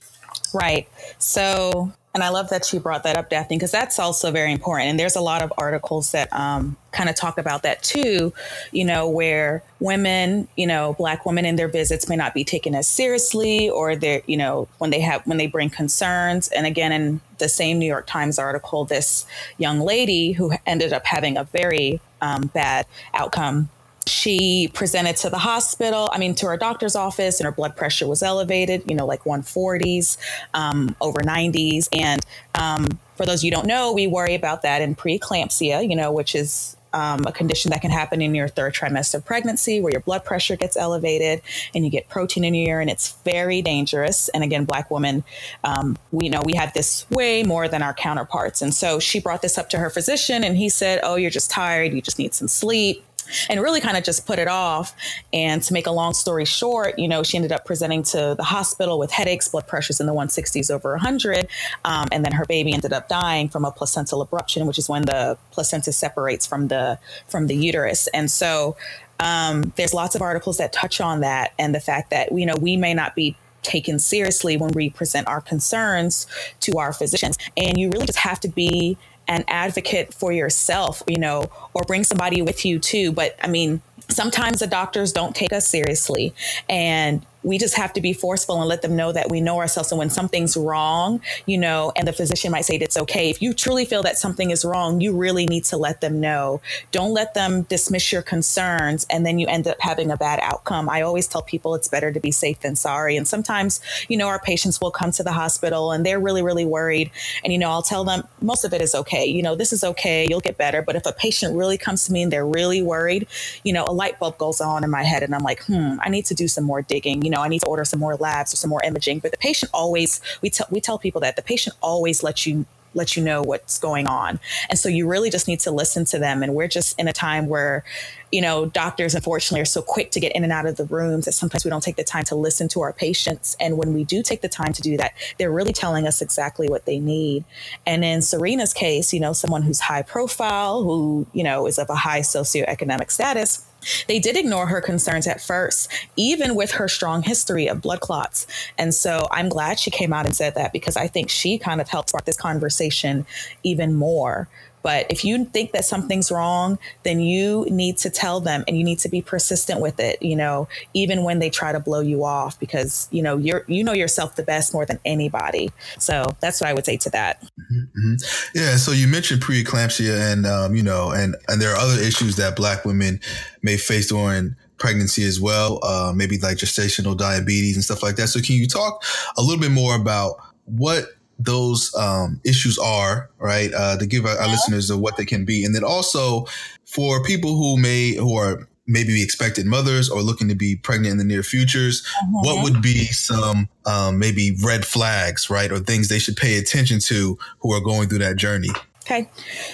[0.54, 0.88] Right.
[1.18, 4.90] So and I love that you brought that up, Daphne, because that's also very important.
[4.90, 8.32] And there's a lot of articles that um, kind of talk about that too,
[8.72, 12.74] you know, where women, you know, black women in their visits may not be taken
[12.74, 16.48] as seriously or they're, you know, when they have, when they bring concerns.
[16.48, 19.26] And again, in the same New York Times article, this
[19.58, 23.70] young lady who ended up having a very um, bad outcome
[24.08, 28.08] she presented to the hospital, I mean, to her doctor's office, and her blood pressure
[28.08, 30.18] was elevated, you know, like 140s,
[30.54, 31.90] um, over 90s.
[31.92, 36.12] And um, for those you don't know, we worry about that in preeclampsia, you know,
[36.12, 39.92] which is um, a condition that can happen in your third trimester of pregnancy where
[39.92, 41.42] your blood pressure gets elevated
[41.74, 42.88] and you get protein in your urine.
[42.88, 44.30] It's very dangerous.
[44.30, 45.26] And again, black women,
[45.66, 48.62] um, we know we have this way more than our counterparts.
[48.62, 51.52] And so she brought this up to her physician and he said, Oh, you're just
[51.52, 51.92] tired.
[51.92, 53.04] You just need some sleep
[53.50, 54.96] and really kind of just put it off.
[55.34, 58.44] And to make a long story short, you know, she ended up presenting to the
[58.44, 61.48] hospital with headaches, blood pressures in the 160s over 100.
[61.84, 65.04] Um, and then her baby ended up dying from a placental abruption, which is when
[65.04, 68.08] the placenta separates from the from the uterus.
[68.08, 68.76] And so
[69.20, 72.56] um, there's lots of articles that touch on that and the fact that you know
[72.60, 76.28] we may not be taken seriously when we present our concerns
[76.62, 77.38] to our physicians.
[77.58, 78.98] And you really just have to be
[79.28, 83.12] an advocate for yourself, you know, or bring somebody with you too.
[83.12, 86.34] But I mean, sometimes the doctors don't take us seriously.
[86.70, 89.92] And we just have to be forceful and let them know that we know ourselves.
[89.92, 93.30] And when something's wrong, you know, and the physician might say it's okay.
[93.30, 96.60] If you truly feel that something is wrong, you really need to let them know.
[96.92, 100.90] Don't let them dismiss your concerns and then you end up having a bad outcome.
[100.90, 103.16] I always tell people it's better to be safe than sorry.
[103.16, 103.80] And sometimes,
[104.10, 107.12] you know, our patients will come to the hospital and they're really, really worried.
[107.44, 109.26] And, you know, I'll tell them most of it is okay.
[109.26, 110.26] You know, this is okay.
[110.28, 110.82] You'll get better.
[110.82, 113.28] But if a patient really comes to me and they're really worried,
[113.64, 116.10] you know, a light bulb goes on in my head and I'm like, hmm, I
[116.10, 117.24] need to do some more digging.
[117.24, 119.20] You know, know, I need to order some more labs or some more imaging.
[119.20, 122.66] But the patient always, we tell we tell people that the patient always lets you
[122.96, 124.40] let you know what's going on.
[124.70, 126.42] And so you really just need to listen to them.
[126.42, 127.84] And we're just in a time where,
[128.32, 131.26] you know, doctors unfortunately are so quick to get in and out of the rooms
[131.26, 133.56] that sometimes we don't take the time to listen to our patients.
[133.60, 136.68] And when we do take the time to do that, they're really telling us exactly
[136.68, 137.44] what they need.
[137.86, 141.90] And in Serena's case, you know, someone who's high profile, who, you know, is of
[141.90, 143.66] a high socioeconomic status,
[144.08, 148.48] they did ignore her concerns at first, even with her strong history of blood clots.
[148.78, 151.82] And so I'm glad she came out and said that because I think she kind
[151.82, 153.26] of helped spark this conversation
[153.64, 154.48] even more.
[154.86, 158.84] But if you think that something's wrong, then you need to tell them and you
[158.84, 162.24] need to be persistent with it, you know, even when they try to blow you
[162.24, 165.72] off because, you know, you're, you know yourself the best more than anybody.
[165.98, 167.42] So that's what I would say to that.
[167.42, 167.80] Mm-hmm.
[167.80, 168.14] mm-hmm.
[168.54, 168.76] Yeah.
[168.76, 172.56] So you mentioned preeclampsia and, um, you know, and, and there are other issues that
[172.56, 173.20] black women
[173.64, 178.28] may face during pregnancy as well, uh, maybe like gestational diabetes and stuff like that.
[178.28, 179.04] So can you talk
[179.36, 181.06] a little bit more about what
[181.38, 183.74] those um, issues are, right?
[183.74, 186.46] Uh, to give our, our listeners of what they can be, and then also
[186.86, 191.18] for people who may who are maybe expected mothers or looking to be pregnant in
[191.18, 192.64] the near futures, what mm-hmm.
[192.64, 197.38] would be some um, maybe red flags, right, or things they should pay attention to
[197.60, 198.70] who are going through that journey?
[199.06, 199.30] Okay,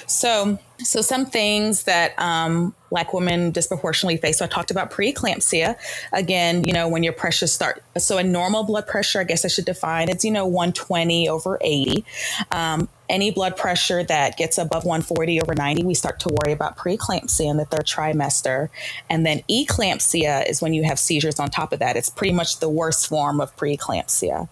[0.07, 4.39] so so some things that um, Black women disproportionately face.
[4.39, 5.77] So I talked about preeclampsia.
[6.11, 9.47] Again, you know, when your pressure start, so a normal blood pressure, I guess I
[9.47, 12.03] should define, it's, you know, 120 over 80.
[12.51, 16.77] Um, any blood pressure that gets above 140 over 90, we start to worry about
[16.77, 18.69] preeclampsia in the third trimester.
[19.09, 21.95] And then eclampsia is when you have seizures on top of that.
[21.95, 24.49] It's pretty much the worst form of preeclampsia.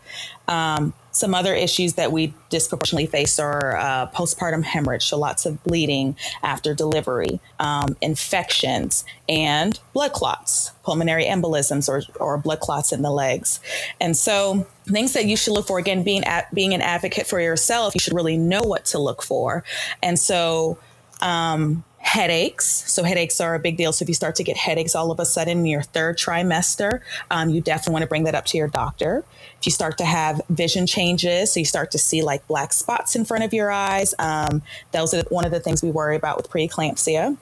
[0.48, 5.64] Um, some other issues that we disproportionately face are uh, postpartum hemorrhage, so lots of
[5.64, 13.02] bleeding after delivery, um, infections, and blood clots, pulmonary embolisms, or, or blood clots in
[13.02, 13.60] the legs.
[14.00, 17.40] And so, things that you should look for again, being at, being an advocate for
[17.40, 19.64] yourself, you should really know what to look for.
[20.02, 20.78] And so,
[21.22, 22.66] um, headaches.
[22.92, 23.92] So headaches are a big deal.
[23.92, 27.02] So if you start to get headaches all of a sudden in your third trimester,
[27.30, 29.24] um, you definitely want to bring that up to your doctor.
[29.60, 33.16] If you start to have vision changes, so you start to see like black spots
[33.16, 36.38] in front of your eyes, um, those are one of the things we worry about
[36.38, 37.38] with preeclampsia.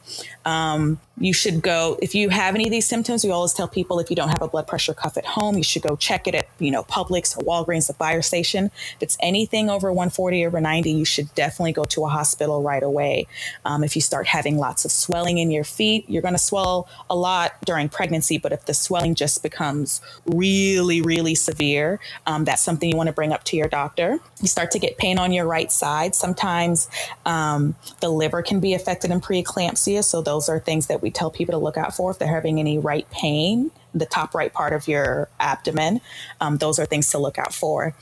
[0.46, 3.24] Um, you should go if you have any of these symptoms.
[3.24, 5.64] We always tell people if you don't have a blood pressure cuff at home, you
[5.64, 8.66] should go check it at you know Publix or Walgreens, the fire station.
[8.66, 12.84] If it's anything over 140 over 90, you should definitely go to a hospital right
[12.84, 13.28] away.
[13.66, 16.88] Um, if you start having lots of swelling in your feet, you're going to swell
[17.10, 18.38] a lot during pregnancy.
[18.38, 23.14] But if the swelling just becomes really, really severe, um, that's something you want to
[23.14, 24.20] bring up to your doctor.
[24.42, 26.16] You start to get pain on your right side.
[26.16, 26.90] Sometimes
[27.26, 30.06] um, the liver can be affected in preeclampsia.
[30.06, 32.60] So those are things that we tell people to look out for if they're having
[32.60, 36.00] any right pain, the top right part of your abdomen.
[36.40, 37.94] Um, those are things to look out for.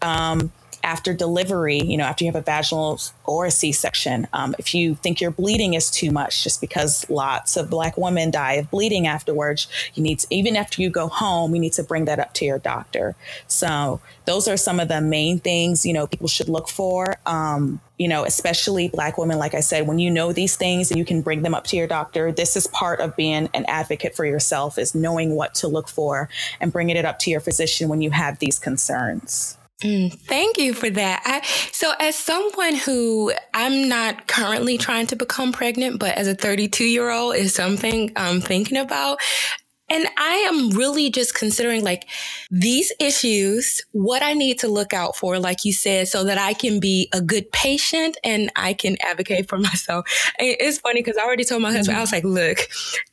[0.00, 0.52] Um,
[0.82, 4.74] after delivery, you know, after you have a vaginal or a C section, um, if
[4.74, 8.70] you think your bleeding is too much, just because lots of Black women die of
[8.70, 12.18] bleeding afterwards, you need to, even after you go home, you need to bring that
[12.18, 13.14] up to your doctor.
[13.46, 17.16] So, those are some of the main things, you know, people should look for.
[17.26, 20.96] Um, you know, especially Black women, like I said, when you know these things and
[20.96, 24.16] you can bring them up to your doctor, this is part of being an advocate
[24.16, 27.90] for yourself, is knowing what to look for and bringing it up to your physician
[27.90, 29.58] when you have these concerns.
[29.82, 31.22] Mm, thank you for that.
[31.24, 36.34] I, so, as someone who I'm not currently trying to become pregnant, but as a
[36.34, 39.20] 32 year old is something I'm thinking about.
[39.90, 42.08] And I am really just considering like
[42.50, 46.54] these issues, what I need to look out for, like you said, so that I
[46.54, 50.06] can be a good patient and I can advocate for myself.
[50.38, 52.68] It's funny because I already told my husband, I was like, look,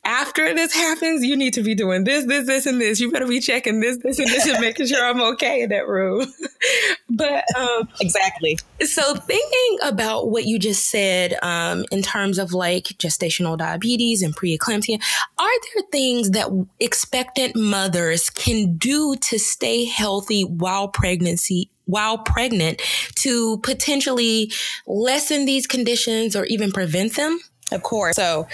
[0.05, 2.99] after this happens, you need to be doing this, this, this, and this.
[2.99, 5.87] You better be checking this, this, and this and making sure I'm okay in that
[5.87, 6.31] room.
[7.09, 8.59] but um, exactly.
[8.81, 14.35] So thinking about what you just said um, in terms of like gestational diabetes and
[14.35, 15.01] preeclampsia,
[15.39, 22.81] are there things that expectant mothers can do to stay healthy while pregnancy while pregnant
[23.15, 24.51] to potentially
[24.87, 27.39] lessen these conditions or even prevent them?
[27.71, 28.15] Of course.
[28.15, 28.45] So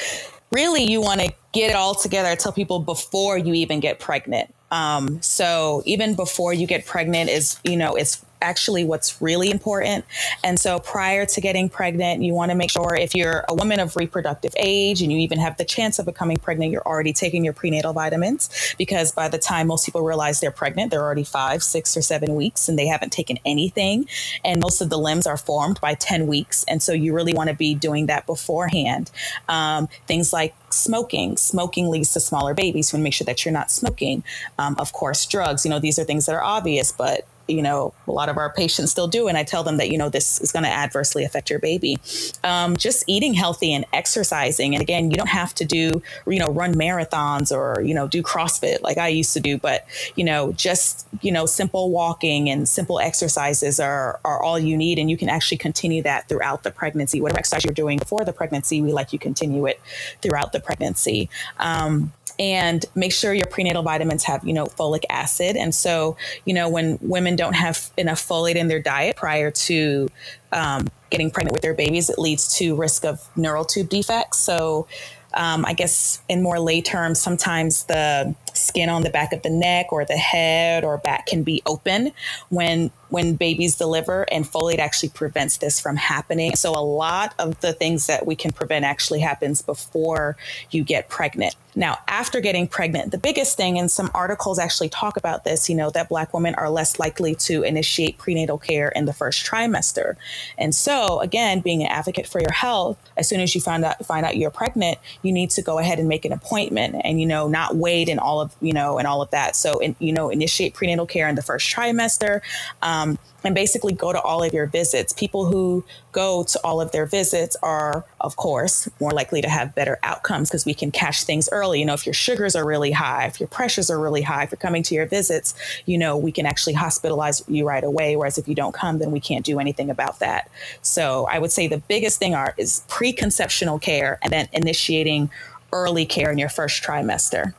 [0.53, 4.53] really you want to get it all together tell people before you even get pregnant
[4.72, 10.05] um, so even before you get pregnant is you know it's actually what's really important.
[10.43, 13.79] And so prior to getting pregnant, you want to make sure if you're a woman
[13.79, 17.43] of reproductive age and you even have the chance of becoming pregnant, you're already taking
[17.43, 21.63] your prenatal vitamins because by the time most people realize they're pregnant, they're already five,
[21.63, 24.07] six, or seven weeks and they haven't taken anything.
[24.43, 26.65] And most of the limbs are formed by 10 weeks.
[26.67, 29.09] And so you really want to be doing that beforehand.
[29.47, 31.37] Um, things like smoking.
[31.37, 32.91] Smoking leads to smaller babies.
[32.91, 34.23] You want to make sure that you're not smoking.
[34.57, 35.65] Um, of course, drugs.
[35.65, 38.53] You know, these are things that are obvious, but you know, a lot of our
[38.53, 39.27] patients still do.
[39.27, 41.97] And I tell them that, you know, this is going to adversely affect your baby.
[42.43, 44.73] Um, just eating healthy and exercising.
[44.73, 48.23] And again, you don't have to do, you know, run marathons or, you know, do
[48.23, 49.85] CrossFit like I used to do, but,
[50.15, 54.99] you know, just, you know, simple walking and simple exercises are, are all you need.
[54.99, 57.21] And you can actually continue that throughout the pregnancy.
[57.21, 59.81] Whatever exercise you're doing before the pregnancy, we like you continue it
[60.21, 61.29] throughout the pregnancy.
[61.59, 62.13] Um,
[62.43, 65.55] and make sure your prenatal vitamins have, you know, folic acid.
[65.55, 70.09] And so, you know, when women don't have enough folate in their diet prior to
[70.51, 74.39] um, getting pregnant with their babies, it leads to risk of neural tube defects.
[74.39, 74.87] So,
[75.35, 79.49] um, I guess in more lay terms, sometimes the skin on the back of the
[79.49, 82.11] neck or the head or back can be open
[82.49, 86.55] when when babies deliver and folate actually prevents this from happening.
[86.55, 90.35] So a lot of the things that we can prevent actually happens before
[90.71, 91.55] you get pregnant.
[91.75, 95.75] Now after getting pregnant the biggest thing and some articles actually talk about this you
[95.75, 100.15] know that black women are less likely to initiate prenatal care in the first trimester.
[100.57, 104.03] And so again being an advocate for your health as soon as you find out
[104.05, 107.27] find out you're pregnant you need to go ahead and make an appointment and you
[107.27, 109.55] know not wait and all of you know and all of that.
[109.55, 112.41] So in, you know initiate prenatal care in the first trimester
[112.81, 115.13] um, and basically go to all of your visits.
[115.13, 119.73] People who go to all of their visits are of course more likely to have
[119.73, 121.79] better outcomes because we can catch things early.
[121.79, 124.51] You know if your sugars are really high if your pressures are really high if
[124.51, 125.53] you're coming to your visits
[125.85, 129.11] you know we can actually hospitalize you right away whereas if you don't come then
[129.11, 130.49] we can't do anything about that.
[130.81, 135.29] So i would say the biggest thing are is preconceptional care and then initiating
[135.74, 137.53] early care in your first trimester.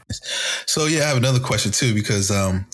[0.66, 2.64] So yeah, I have another question too because um,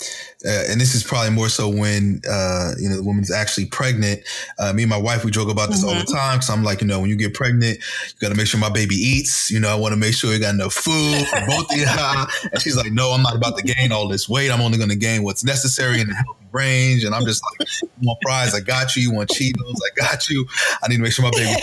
[0.47, 4.23] uh, and this is probably more so when uh, you know the woman's actually pregnant.
[4.59, 5.89] Uh, me and my wife we joke about this mm-hmm.
[5.89, 6.17] all the mm-hmm.
[6.17, 8.61] time because I'm like, you know, when you get pregnant, you got to make sure
[8.61, 9.51] my baby eats.
[9.51, 11.87] You know, I want to make sure you got enough food for both of you.
[12.53, 14.51] and she's like, no, I'm not about to gain all this weight.
[14.51, 17.05] I'm only going to gain what's necessary in the healthy range.
[17.05, 18.55] And I'm just like, you want fries?
[18.55, 19.03] I got you.
[19.03, 19.75] You want Cheetos?
[19.75, 20.47] I got you.
[20.83, 21.61] I need to make sure my baby.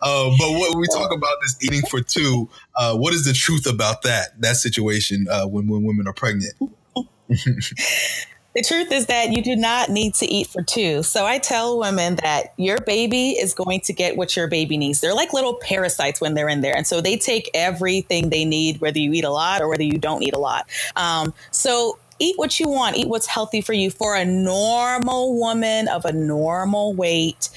[0.00, 3.66] Uh, but what we talk about this eating for two, uh, what is the truth
[3.66, 6.54] about that that situation uh, when when women are pregnant?
[8.54, 11.04] The truth is that you do not need to eat for two.
[11.04, 15.00] So I tell women that your baby is going to get what your baby needs.
[15.00, 16.74] They're like little parasites when they're in there.
[16.74, 19.98] And so they take everything they need, whether you eat a lot or whether you
[19.98, 20.68] don't eat a lot.
[20.96, 23.88] Um, so eat what you want, eat what's healthy for you.
[23.88, 27.50] For a normal woman of a normal weight,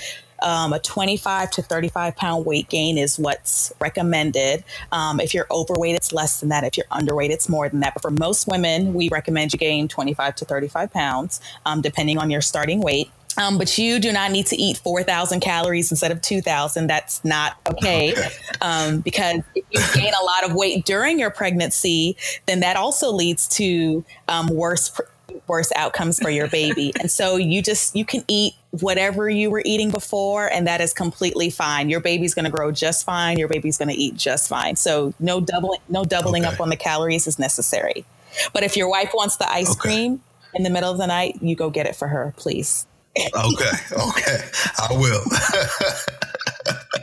[0.44, 4.64] um, a 25 to 35 pound weight gain is what's recommended.
[4.92, 6.64] Um, if you're overweight, it's less than that.
[6.64, 7.94] If you're underweight, it's more than that.
[7.96, 12.30] But for most women, we recommend you gain 25 to 35 pounds, um, depending on
[12.30, 13.10] your starting weight.
[13.38, 16.88] Um, but you do not need to eat 4,000 calories instead of 2,000.
[16.88, 18.12] That's not okay.
[18.12, 18.28] okay.
[18.62, 22.16] Um, because if you gain a lot of weight during your pregnancy,
[22.46, 25.02] then that also leads to um, worse
[25.48, 26.94] worse outcomes for your baby.
[27.00, 30.94] and so you just you can eat whatever you were eating before and that is
[30.94, 31.90] completely fine.
[31.90, 33.38] Your baby's going to grow just fine.
[33.38, 34.76] Your baby's going to eat just fine.
[34.76, 36.54] So no doubling no doubling okay.
[36.54, 38.06] up on the calories is necessary.
[38.54, 39.80] But if your wife wants the ice okay.
[39.80, 40.24] cream
[40.54, 42.86] in the middle of the night, you go get it for her, please.
[43.18, 43.72] okay.
[43.92, 44.44] Okay.
[44.80, 45.24] I will.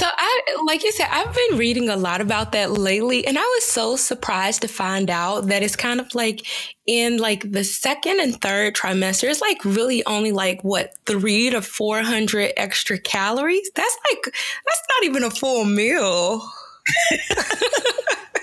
[0.00, 3.42] So I like you said, I've been reading a lot about that lately and I
[3.42, 6.46] was so surprised to find out that it's kind of like
[6.86, 11.60] in like the second and third trimester, it's like really only like what three to
[11.60, 13.70] four hundred extra calories.
[13.74, 16.50] That's like that's not even a full meal.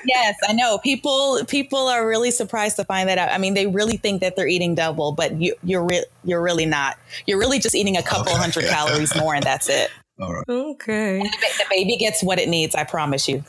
[0.05, 0.77] yes, I know.
[0.77, 3.31] People people are really surprised to find that out.
[3.31, 6.67] I mean, they really think that they're eating double, but you, you're re- you're really
[6.67, 6.99] not.
[7.25, 8.41] You're really just eating a couple okay.
[8.41, 9.89] hundred calories more, and that's it.
[10.19, 10.43] All right.
[10.49, 11.19] Okay.
[11.19, 13.43] The baby gets what it needs, I promise you.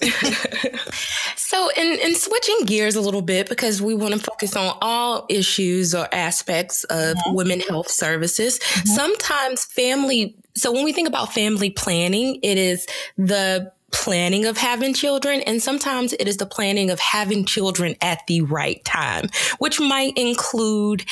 [1.36, 5.26] so, in, in switching gears a little bit, because we want to focus on all
[5.28, 7.34] issues or aspects of mm-hmm.
[7.34, 8.88] women health services, mm-hmm.
[8.88, 12.86] sometimes family, so when we think about family planning, it is
[13.18, 18.26] the planning of having children, and sometimes it is the planning of having children at
[18.26, 21.04] the right time, which might include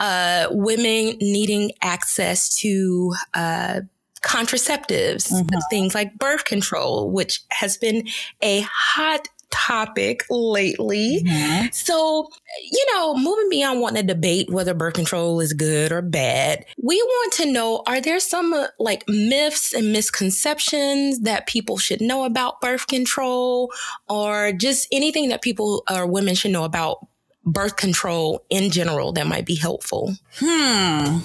[0.00, 3.80] uh, women needing access to uh,
[4.26, 5.58] contraceptives, mm-hmm.
[5.70, 8.06] things like birth control, which has been
[8.42, 11.22] a hot topic lately.
[11.24, 11.66] Mm-hmm.
[11.70, 12.28] So,
[12.60, 16.96] you know, moving beyond wanting to debate whether birth control is good or bad, we
[16.96, 22.24] want to know are there some uh, like myths and misconceptions that people should know
[22.24, 23.72] about birth control
[24.08, 27.06] or just anything that people or women should know about
[27.44, 30.14] birth control in general that might be helpful?
[30.40, 31.18] Hmm.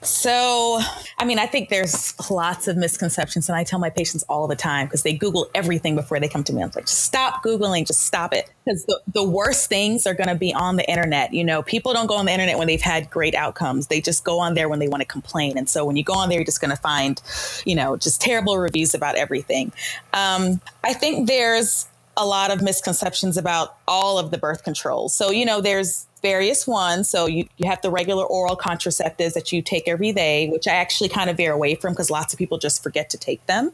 [0.00, 0.80] So,
[1.18, 4.54] I mean, I think there's lots of misconceptions, and I tell my patients all the
[4.54, 6.62] time because they Google everything before they come to me.
[6.62, 8.48] I'm like, stop Googling, just stop it.
[8.64, 11.34] Because the, the worst things are going to be on the internet.
[11.34, 13.88] You know, people don't go on the internet when they've had great outcomes.
[13.88, 15.58] They just go on there when they want to complain.
[15.58, 17.20] And so when you go on there, you're just going to find,
[17.66, 19.72] you know, just terrible reviews about everything.
[20.12, 21.86] Um, I think there's
[22.16, 25.14] a lot of misconceptions about all of the birth controls.
[25.14, 27.08] So, you know, there's various ones.
[27.08, 30.74] So you, you have the regular oral contraceptives that you take every day, which I
[30.74, 33.70] actually kind of veer away from because lots of people just forget to take them.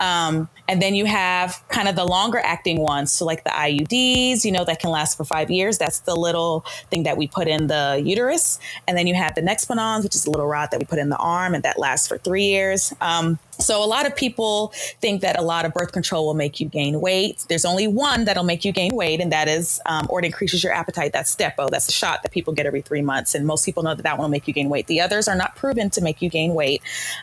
[0.00, 3.12] Um, and then you have kind of the longer acting ones.
[3.12, 5.78] So like the IUDs, you know, that can last for five years.
[5.78, 8.58] That's the little thing that we put in the uterus.
[8.88, 11.08] And then you have the Nexplanons, which is a little rod that we put in
[11.08, 12.92] the arm and that lasts for three years.
[13.00, 16.60] Um, so a lot of people think that a lot of birth control will make
[16.60, 17.44] you gain weight.
[17.48, 20.62] There's only one that'll make you gain weight, and that is, um, or it increases
[20.62, 21.12] your appetite.
[21.12, 21.70] That's Depo.
[21.70, 24.18] That's a shot that people get every three months, and most people know that that
[24.18, 24.86] one will make you gain weight.
[24.86, 26.82] The others are not proven to make you gain weight.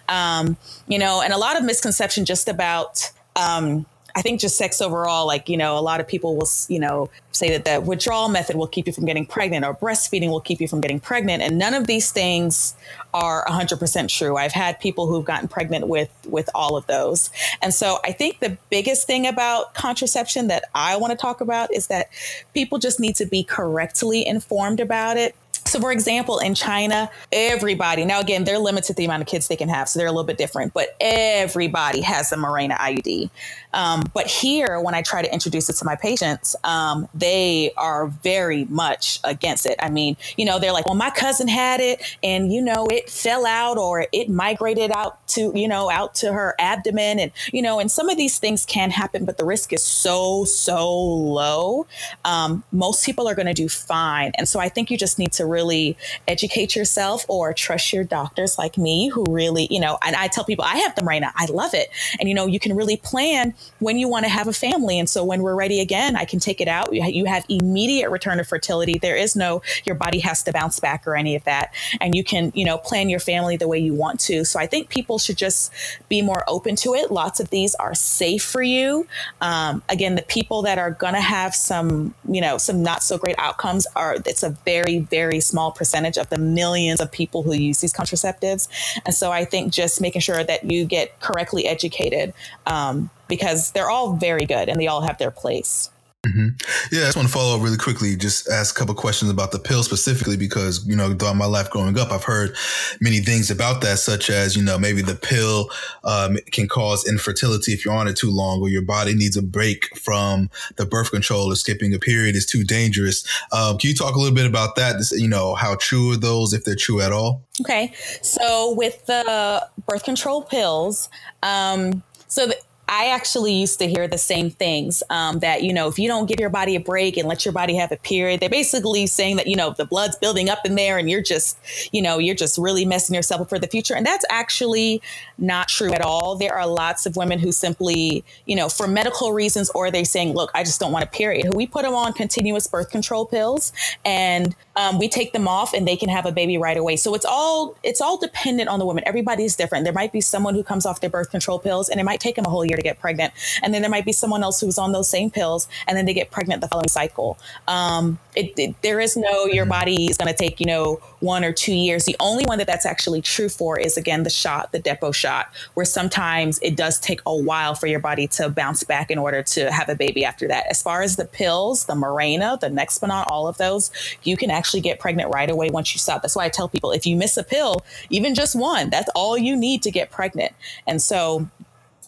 [0.10, 0.58] Um,
[0.88, 3.86] you know, and a lot of misconception just about um,
[4.16, 7.10] I think just sex overall, like, you know, a lot of people will, you know,
[7.32, 10.60] say that the withdrawal method will keep you from getting pregnant or breastfeeding will keep
[10.60, 11.42] you from getting pregnant.
[11.42, 12.76] And none of these things
[13.14, 14.38] are 100% true.
[14.38, 17.30] I've had people who've gotten pregnant with, with all of those.
[17.62, 21.74] And so I think the biggest thing about contraception that I want to talk about
[21.74, 22.10] is that
[22.54, 25.36] people just need to be correctly informed about it
[25.72, 29.56] so, for example, in China, everybody, now again, they're limited the amount of kids they
[29.56, 33.30] can have, so they're a little bit different, but everybody has a Mirena IUD.
[33.74, 38.08] Um, but here, when I try to introduce it to my patients, um, they are
[38.08, 39.76] very much against it.
[39.80, 43.10] I mean, you know, they're like, well, my cousin had it and, you know, it
[43.10, 47.20] fell out or it migrated out to, you know, out to her abdomen.
[47.20, 50.46] And, you know, and some of these things can happen, but the risk is so,
[50.46, 51.88] so low.
[52.26, 54.32] Um, most people are going to do fine.
[54.38, 55.98] And so I think you just need to really
[56.28, 60.44] educate yourself or trust your doctors like me who really, you know, and I tell
[60.44, 61.90] people I have the Mirena, I love it.
[62.20, 65.00] And, you know, you can really plan when you want to have a family.
[65.00, 66.94] And so when we're ready again, I can take it out.
[66.94, 68.98] You have immediate return of fertility.
[68.98, 71.74] There is no, your body has to bounce back or any of that.
[72.00, 74.46] And you can, you know, plan your family the way you want to.
[74.46, 75.72] So I think people should just
[76.10, 77.12] be more open to it.
[77.12, 79.08] Lots of these are safe for you.
[79.42, 83.18] Um, again, the people that are going to have some, you know, some not so
[83.18, 87.54] great outcomes are, it's a very, very small percentage of the millions of people who
[87.54, 88.68] use these contraceptives.
[89.06, 92.34] And so I think just making sure that you get correctly educated
[92.68, 95.90] um, because they're all very good and they all have their place.
[96.26, 96.50] Mm-hmm.
[96.96, 98.16] Yeah, I just want to follow up really quickly.
[98.16, 101.72] Just ask a couple questions about the pill specifically because you know throughout my life
[101.72, 102.56] growing up, I've heard
[103.00, 105.72] many things about that, such as you know maybe the pill
[106.04, 109.42] um, can cause infertility if you're on it too long, or your body needs a
[109.42, 113.28] break from the birth control, or skipping a period is too dangerous.
[113.52, 115.00] Um, can you talk a little bit about that?
[115.00, 117.42] This, you know, how true are those if they're true at all?
[117.62, 121.10] Okay, so with the birth control pills,
[121.42, 122.46] um, so.
[122.46, 122.56] The,
[122.92, 126.26] I actually used to hear the same things um, that, you know, if you don't
[126.26, 129.38] give your body a break and let your body have a period, they're basically saying
[129.38, 131.58] that, you know, the blood's building up in there and you're just,
[131.94, 133.96] you know, you're just really messing yourself up for the future.
[133.96, 135.02] And that's actually
[135.38, 136.36] not true at all.
[136.36, 140.34] There are lots of women who simply, you know, for medical reasons, or they're saying,
[140.34, 141.56] look, I just don't want a period.
[141.56, 143.72] We put them on continuous birth control pills
[144.04, 146.98] and um, we take them off and they can have a baby right away.
[146.98, 149.06] So it's all, it's all dependent on the woman.
[149.08, 149.86] Everybody's different.
[149.86, 152.36] There might be someone who comes off their birth control pills and it might take
[152.36, 153.34] them a whole year to get pregnant.
[153.64, 156.14] And then there might be someone else who's on those same pills and then they
[156.14, 157.38] get pregnant the following cycle.
[157.68, 161.44] Um, it, it, there is no, your body is going to take, you know, one
[161.44, 162.06] or two years.
[162.06, 165.52] The only one that that's actually true for is again, the shot, the Depo shot,
[165.74, 169.44] where sometimes it does take a while for your body to bounce back in order
[169.44, 170.66] to have a baby after that.
[170.70, 173.92] As far as the pills, the Mirena, the Nexplanon, all of those,
[174.24, 176.22] you can actually get pregnant right away once you stop.
[176.22, 179.38] That's why I tell people if you miss a pill, even just one, that's all
[179.38, 180.54] you need to get pregnant.
[180.88, 181.48] And so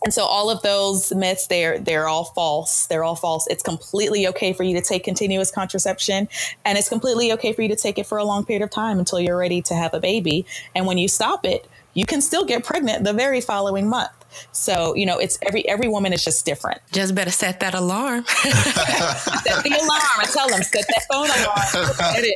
[0.04, 2.88] and so all of those myths, they're they're all false.
[2.88, 3.48] They're all false.
[3.48, 6.28] It's completely okay for you to take continuous contraception,
[6.66, 9.00] and it's completely okay for you to take it for a long period of time
[9.00, 10.46] until you're ready to have a baby.
[10.76, 14.12] And when you stop it, you can still get pregnant the very following month.
[14.52, 16.82] So, you know, it's every every woman is just different.
[16.92, 18.26] Just better set that alarm.
[18.28, 21.68] set the alarm I tell them set that phone alarm.
[22.14, 22.36] Set it.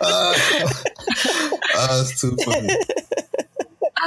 [0.00, 0.34] uh,
[1.78, 2.68] uh, that's too funny.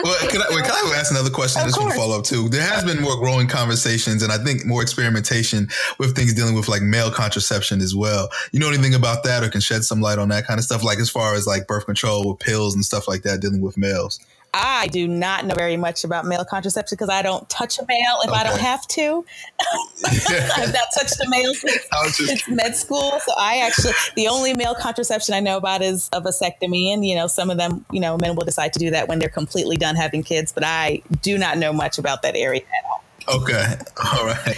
[0.01, 1.61] Well, can I, wait, can I ask another question?
[1.61, 2.49] Of just want to follow up too.
[2.49, 5.67] There has been more growing conversations, and I think more experimentation
[5.99, 8.29] with things dealing with like male contraception as well.
[8.51, 10.83] You know anything about that, or can shed some light on that kind of stuff,
[10.83, 13.77] like as far as like birth control with pills and stuff like that, dealing with
[13.77, 14.19] males?
[14.53, 18.19] I do not know very much about male contraception because I don't touch a male
[18.23, 18.39] if okay.
[18.39, 19.25] I don't have to.
[20.05, 23.19] I've not touched a male since, since med school.
[23.25, 26.93] So I actually, the only male contraception I know about is a vasectomy.
[26.93, 29.17] And, you know, some of them, you know, men will decide to do that when
[29.17, 30.51] they're completely done having kids.
[30.51, 33.03] But I do not know much about that area at all.
[33.27, 33.63] Okay.
[34.03, 34.57] All right.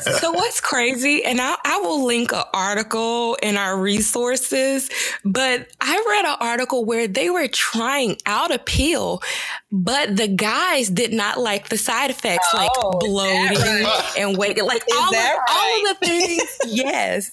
[0.00, 4.90] So what's crazy, and I, I will link an article in our resources,
[5.24, 9.22] but I read an article where they were trying out a pill,
[9.70, 14.14] but the guys did not like the side effects, oh, like bloating right?
[14.18, 15.38] and weight, like all of, right?
[15.48, 16.58] all of the things.
[16.66, 17.32] yes,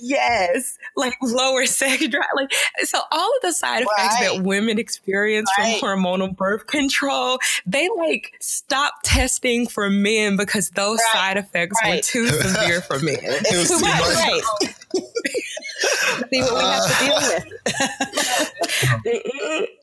[0.00, 2.52] yes, like lower sex drive, like
[2.82, 3.00] so.
[3.10, 4.36] All of the side effects right.
[4.36, 11.00] that women experience from hormonal birth control, they like stop testing for men because those
[11.12, 13.18] side effects were too severe for men.
[13.20, 14.42] It's too much, right?
[16.32, 17.44] See what we have to deal with.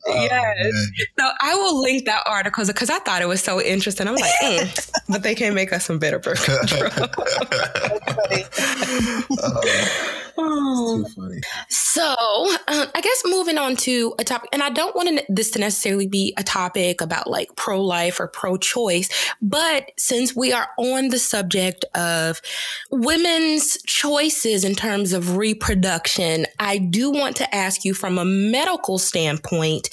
[0.06, 0.72] yes.
[1.18, 4.08] So I will link that article because I thought it was so interesting.
[4.08, 6.90] I'm like, mm, but they can make us some better birth control.
[10.38, 11.04] oh.
[11.04, 11.40] Too funny.
[11.68, 12.14] So
[12.68, 16.06] um, I guess moving on to a topic, and I don't want this to necessarily
[16.06, 19.08] be a topic about like pro life or pro choice,
[19.42, 22.40] but since we are on the subject of
[22.90, 25.89] women's choices in terms of reproduction,
[26.58, 29.88] I do want to ask you from a medical standpoint.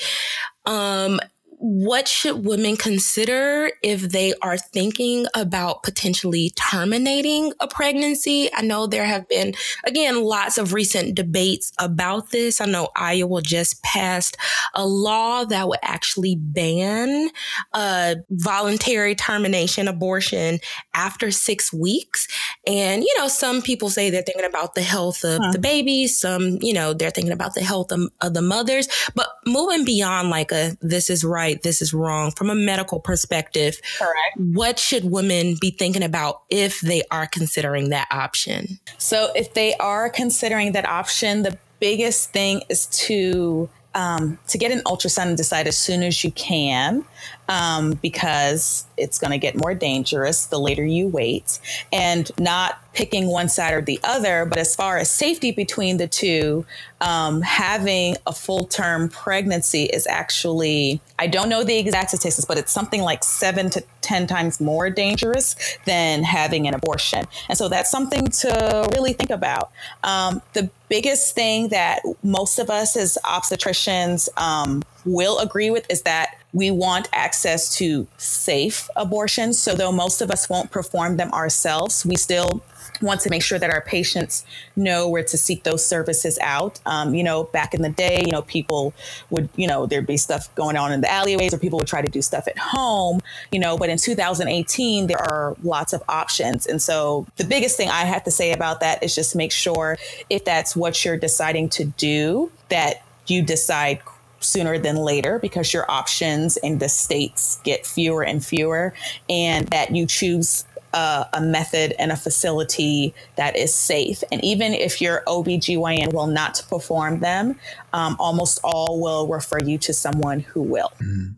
[0.65, 1.19] Um,
[1.59, 8.49] what should women consider if they are thinking about potentially terminating a pregnancy?
[8.53, 12.61] I know there have been, again, lots of recent debates about this.
[12.61, 14.37] I know Iowa just passed
[14.75, 17.29] a law that would actually ban
[17.73, 20.59] uh, voluntary termination abortion
[20.93, 22.27] after six weeks.
[22.67, 25.51] And, you know, some people say they're thinking about the health of huh.
[25.53, 26.05] the baby.
[26.05, 28.87] Some, you know, they're thinking about the health of, of the mothers.
[29.15, 32.99] But moving beyond like a this is right right, this is wrong from a medical
[32.99, 33.79] perspective.
[33.97, 34.37] Correct.
[34.37, 38.79] What should women be thinking about if they are considering that option?
[38.97, 44.71] So, if they are considering that option, the biggest thing is to um, to get
[44.71, 47.03] an ultrasound and decide as soon as you can
[47.49, 51.59] um, because it's going to get more dangerous the later you wait
[51.93, 54.45] and not picking one side or the other.
[54.45, 56.65] But as far as safety between the two,
[56.99, 62.57] um, having a full term pregnancy is actually, I don't know the exact statistics, but
[62.57, 67.25] it's something like seven to 10 times more dangerous than having an abortion.
[67.49, 69.71] And so that's something to really think about.
[70.03, 76.03] Um, the biggest thing that most of us as obstetricians um, will agree with is
[76.03, 79.59] that we want access to safe abortions.
[79.59, 82.63] So, though most of us won't perform them ourselves, we still
[82.99, 84.43] want to make sure that our patients
[84.75, 86.79] know where to seek those services out.
[86.87, 88.95] Um, you know, back in the day, you know, people
[89.29, 92.01] would, you know, there'd be stuff going on in the alleyways or people would try
[92.01, 93.19] to do stuff at home,
[93.51, 96.65] you know, but in 2018, there are lots of options.
[96.65, 99.99] And so the biggest thing I have to say about that is just make sure
[100.31, 103.99] if that's what you're deciding to do, that you decide
[104.47, 108.93] sooner than later because your options in the states get fewer and fewer,
[109.29, 114.23] and that you choose a, a, method and a facility that is safe.
[114.31, 117.59] And even if your OBGYN will not perform them,
[117.93, 120.91] um, almost all will refer you to someone who will.
[121.01, 121.33] Mm-hmm.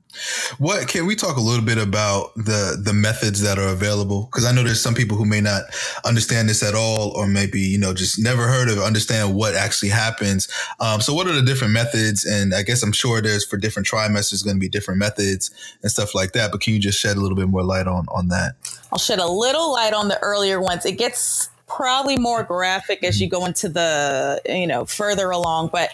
[0.57, 4.23] What can we talk a little bit about the the methods that are available?
[4.25, 5.63] Because I know there's some people who may not
[6.03, 9.89] understand this at all, or maybe you know just never heard of understand what actually
[9.89, 10.47] happens.
[10.79, 12.25] Um, so, what are the different methods?
[12.25, 15.51] And I guess I'm sure there's for different trimesters going to be different methods
[15.83, 16.51] and stuff like that.
[16.51, 18.55] But can you just shed a little bit more light on on that?
[18.91, 20.85] I'll shed a little light on the earlier ones.
[20.85, 25.91] It gets probably more graphic as you go into the you know further along, but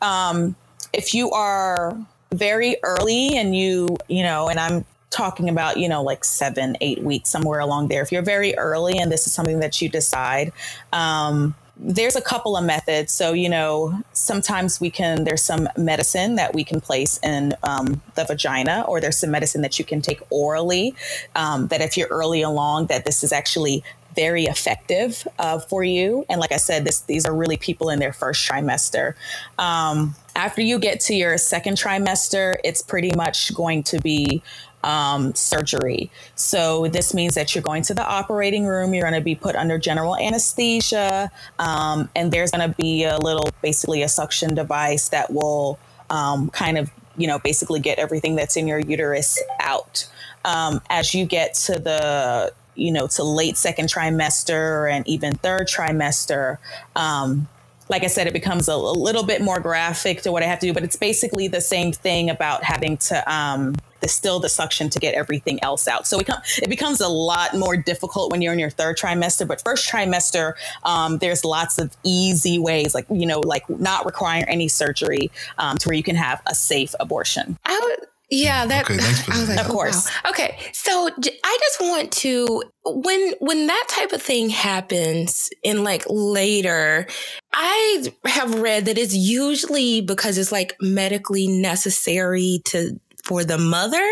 [0.00, 0.56] um,
[0.94, 1.98] if you are
[2.32, 7.02] very early and you, you know, and I'm talking about, you know, like seven, eight
[7.02, 8.02] weeks, somewhere along there.
[8.02, 10.52] If you're very early and this is something that you decide,
[10.92, 13.12] um, there's a couple of methods.
[13.12, 18.02] So, you know, sometimes we can, there's some medicine that we can place in um,
[18.16, 20.94] the vagina, or there's some medicine that you can take orally.
[21.36, 23.84] Um, that if you're early along, that this is actually
[24.18, 26.24] very effective uh, for you.
[26.28, 29.14] And like I said, this, these are really people in their first trimester.
[29.58, 34.42] Um, after you get to your second trimester, it's pretty much going to be
[34.82, 36.10] um, surgery.
[36.34, 38.92] So this means that you're going to the operating room.
[38.92, 43.18] You're going to be put under general anesthesia, um, and there's going to be a
[43.18, 45.78] little, basically a suction device that will
[46.10, 50.08] um, kind of, you know, basically get everything that's in your uterus out.
[50.44, 55.68] Um, as you get to the you know, to late second trimester and even third
[55.68, 56.58] trimester,
[56.96, 57.48] um,
[57.88, 60.58] like I said, it becomes a, a, little bit more graphic to what I have
[60.60, 64.90] to do, but it's basically the same thing about having to um, distill the suction
[64.90, 66.06] to get everything else out.
[66.06, 69.46] So it, com- it becomes a lot more difficult when you're in your third trimester.
[69.46, 70.52] But first trimester,
[70.84, 75.78] um, there's lots of easy ways, like you know, like not requiring any surgery, um,
[75.78, 77.58] to where you can have a safe abortion.
[77.64, 78.84] I would yeah, mm, that.
[78.84, 79.48] Okay, thanks for that.
[79.48, 80.06] Like, of oh, course.
[80.06, 80.30] Wow.
[80.30, 81.08] Okay, so
[81.44, 87.06] I just want to when when that type of thing happens in like later,
[87.52, 94.08] I have read that it's usually because it's like medically necessary to for the mother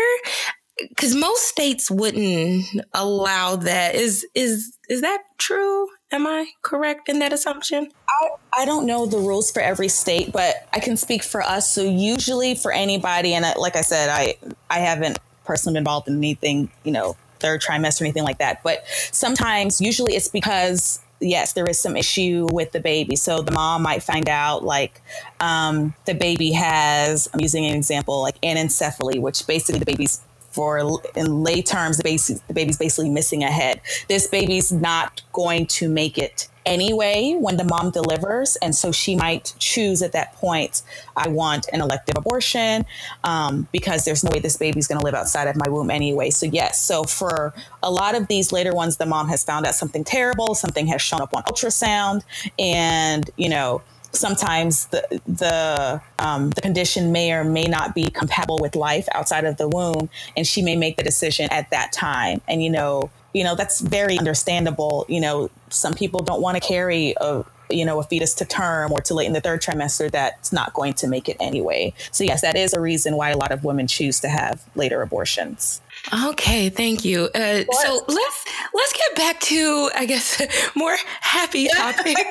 [0.89, 3.95] because most states wouldn't allow that.
[3.95, 5.87] Is is is that true?
[6.11, 7.91] Am I correct in that assumption?
[8.09, 11.69] I, I don't know the rules for every state, but I can speak for us.
[11.71, 14.35] So usually for anybody, and like I said, I
[14.69, 18.63] I haven't personally been involved in anything, you know, third trimester or anything like that.
[18.63, 23.15] But sometimes, usually, it's because yes, there is some issue with the baby.
[23.15, 25.01] So the mom might find out like
[25.39, 30.21] um, the baby has, I'm using an example, like anencephaly, which basically the baby's
[30.57, 30.79] for
[31.15, 33.79] in lay terms, the, the baby's basically missing a head.
[34.07, 38.55] This baby's not going to make it anyway when the mom delivers.
[38.57, 40.81] And so she might choose at that point,
[41.15, 42.85] I want an elective abortion
[43.23, 46.31] um, because there's no way this baby's going to live outside of my womb anyway.
[46.31, 46.81] So, yes.
[46.81, 47.53] So, for
[47.83, 51.03] a lot of these later ones, the mom has found out something terrible, something has
[51.03, 52.23] shown up on ultrasound,
[52.57, 58.59] and, you know, sometimes the the um, the condition may or may not be compatible
[58.59, 62.41] with life outside of the womb, and she may make the decision at that time.
[62.47, 65.05] And you know, you know that's very understandable.
[65.07, 68.91] You know, some people don't want to carry a you know a fetus to term
[68.91, 71.93] or to late in the third trimester that's not going to make it anyway.
[72.11, 75.01] So yes, that is a reason why a lot of women choose to have later
[75.01, 75.81] abortions.
[76.13, 77.29] Okay, thank you.
[77.35, 80.41] Uh, so let's let's get back to I guess
[80.75, 82.21] more happy topics.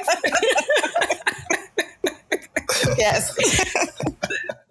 [2.96, 3.34] yes.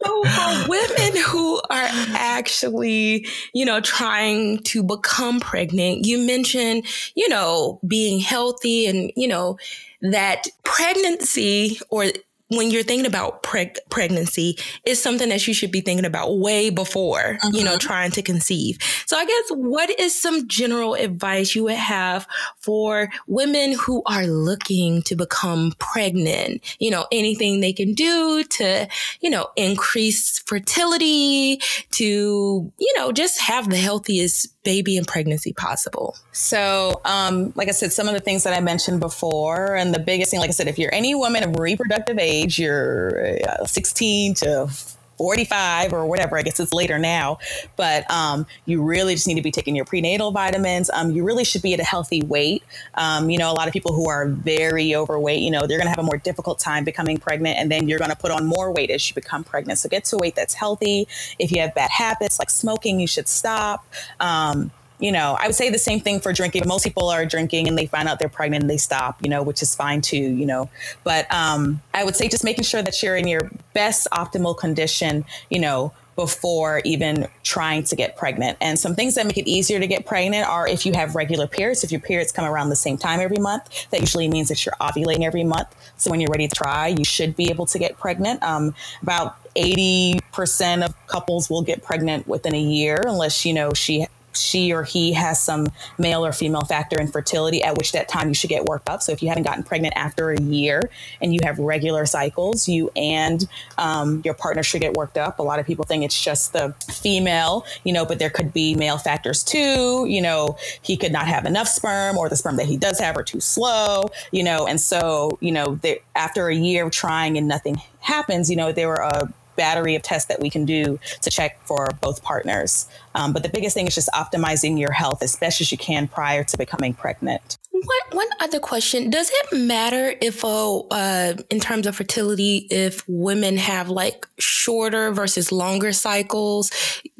[0.03, 6.85] so for women who are actually, you know, trying to become pregnant, you mentioned,
[7.15, 9.57] you know, being healthy and, you know,
[10.01, 12.05] that pregnancy or
[12.49, 16.69] when you're thinking about preg- pregnancy is something that you should be thinking about way
[16.69, 17.79] before, you know, mm-hmm.
[17.79, 18.77] trying to conceive.
[19.07, 22.27] So I guess what is some general advice you would have
[22.57, 26.61] for women who are looking to become pregnant?
[26.79, 28.87] You know, anything they can do to,
[29.21, 31.59] you know, increase fertility,
[31.91, 36.17] to, you know, just have the healthiest baby and pregnancy possible?
[36.33, 39.99] So, um, like I said, some of the things that I mentioned before, and the
[39.99, 44.33] biggest thing, like I said, if you're any woman of reproductive age, you're uh, 16
[44.35, 44.69] to
[45.17, 46.37] 45 or whatever.
[46.37, 47.39] I guess it's later now,
[47.75, 50.89] but um, you really just need to be taking your prenatal vitamins.
[50.89, 52.63] Um, you really should be at a healthy weight.
[52.95, 55.87] Um, you know, a lot of people who are very overweight, you know, they're going
[55.87, 58.45] to have a more difficult time becoming pregnant, and then you're going to put on
[58.45, 59.79] more weight as you become pregnant.
[59.79, 61.07] So get to a weight that's healthy.
[61.39, 63.85] If you have bad habits like smoking, you should stop.
[64.19, 66.63] Um, you know, I would say the same thing for drinking.
[66.67, 69.43] Most people are drinking and they find out they're pregnant and they stop, you know,
[69.43, 70.69] which is fine too, you know.
[71.03, 75.25] But um, I would say just making sure that you're in your best optimal condition,
[75.49, 78.57] you know, before even trying to get pregnant.
[78.61, 81.45] And some things that make it easier to get pregnant are if you have regular
[81.45, 81.83] periods.
[81.83, 84.75] If your periods come around the same time every month, that usually means that you're
[84.79, 85.67] ovulating every month.
[85.97, 88.41] So when you're ready to try, you should be able to get pregnant.
[88.43, 94.05] Um, about 80% of couples will get pregnant within a year unless, you know, she
[94.37, 95.67] she or he has some
[95.97, 99.01] male or female factor infertility, at which that time you should get worked up.
[99.01, 100.89] So if you haven't gotten pregnant after a year
[101.21, 105.39] and you have regular cycles, you and um, your partner should get worked up.
[105.39, 108.75] A lot of people think it's just the female, you know, but there could be
[108.75, 110.05] male factors too.
[110.07, 113.17] You know, he could not have enough sperm, or the sperm that he does have
[113.17, 114.09] are too slow.
[114.31, 115.79] You know, and so you know,
[116.15, 120.01] after a year of trying and nothing happens, you know, there were a battery of
[120.01, 122.87] tests that we can do to check for both partners.
[123.13, 126.07] Um, but the biggest thing is just optimizing your health as best as you can
[126.07, 127.57] prior to becoming pregnant.
[127.71, 133.57] One, one other question: Does it matter if, uh, in terms of fertility, if women
[133.57, 136.71] have like shorter versus longer cycles?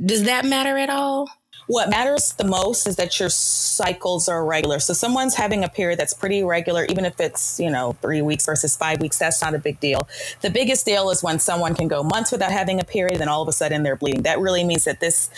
[0.04, 1.30] Does that matter at all?
[1.68, 4.80] What matters the most is that your cycles are regular.
[4.80, 8.46] So someone's having a period that's pretty regular, even if it's, you know, three weeks
[8.46, 10.08] versus five weeks, that's not a big deal.
[10.42, 13.42] The biggest deal is when someone can go months without having a period, then all
[13.42, 14.22] of a sudden they're bleeding.
[14.24, 15.30] That really means that this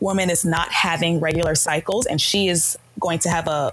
[0.00, 3.72] woman is not having regular cycles and she is going to have a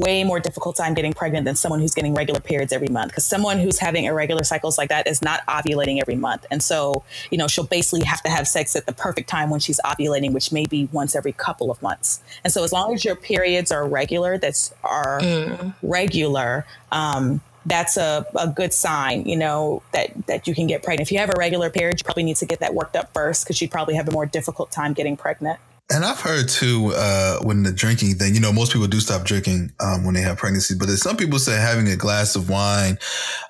[0.00, 3.12] way more difficult time getting pregnant than someone who's getting regular periods every month.
[3.12, 6.46] Because someone who's having irregular cycles like that is not ovulating every month.
[6.50, 9.60] And so, you know, she'll basically have to have sex at the perfect time when
[9.60, 12.20] she's ovulating, which may be once every couple of months.
[12.44, 15.74] And so, as long as your periods are regular, that's are mm.
[15.82, 21.08] regular, um, that's a, a good sign, you know, that, that you can get pregnant.
[21.08, 23.44] If you have a regular period, you probably need to get that worked up first
[23.44, 25.58] because you'd probably have a more difficult time getting pregnant.
[25.92, 29.24] And I've heard too, uh, when the drinking thing, you know, most people do stop
[29.24, 32.96] drinking um, when they have pregnancy, but some people say having a glass of wine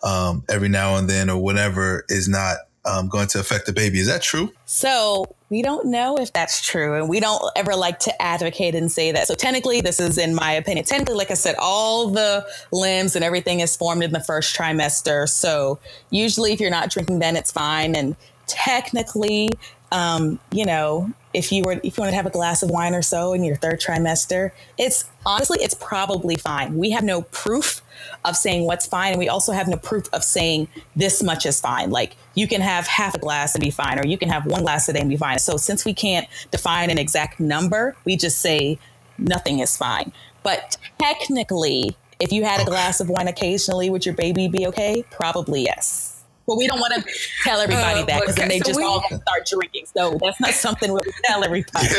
[0.03, 4.01] um, every now and then or whatever is not um, going to affect the baby.
[4.01, 4.53] Is that true?
[4.65, 8.91] So we don't know if that's true, and we don't ever like to advocate and
[8.91, 9.27] say that.
[9.27, 10.87] So technically, this is in my opinion.
[10.87, 15.29] Technically, like I said, all the limbs and everything is formed in the first trimester.
[15.29, 15.79] So
[16.11, 17.95] usually, if you're not drinking, then it's fine.
[17.95, 18.17] And
[18.51, 19.51] technically,
[19.93, 22.95] um, you know, if you were if you want to have a glass of wine
[22.95, 26.77] or so in your third trimester, it's honestly it's probably fine.
[26.77, 27.83] We have no proof
[28.25, 31.61] of saying what's fine, and we also have no proof of saying this much is
[31.61, 31.91] fine.
[31.91, 34.63] Like you can have half a glass and be fine, or you can have one
[34.63, 35.39] glass a day and be fine.
[35.39, 38.79] So since we can't define an exact number, we just say
[39.19, 40.13] nothing is fine.
[40.43, 45.05] But technically, if you had a glass of wine occasionally, would your baby be okay?
[45.11, 46.20] Probably yes.
[46.51, 47.05] But we don't want to
[47.45, 49.87] tell everybody uh, that because okay, then they so just we, all start drinking.
[49.97, 51.87] So that's not something we tell everybody.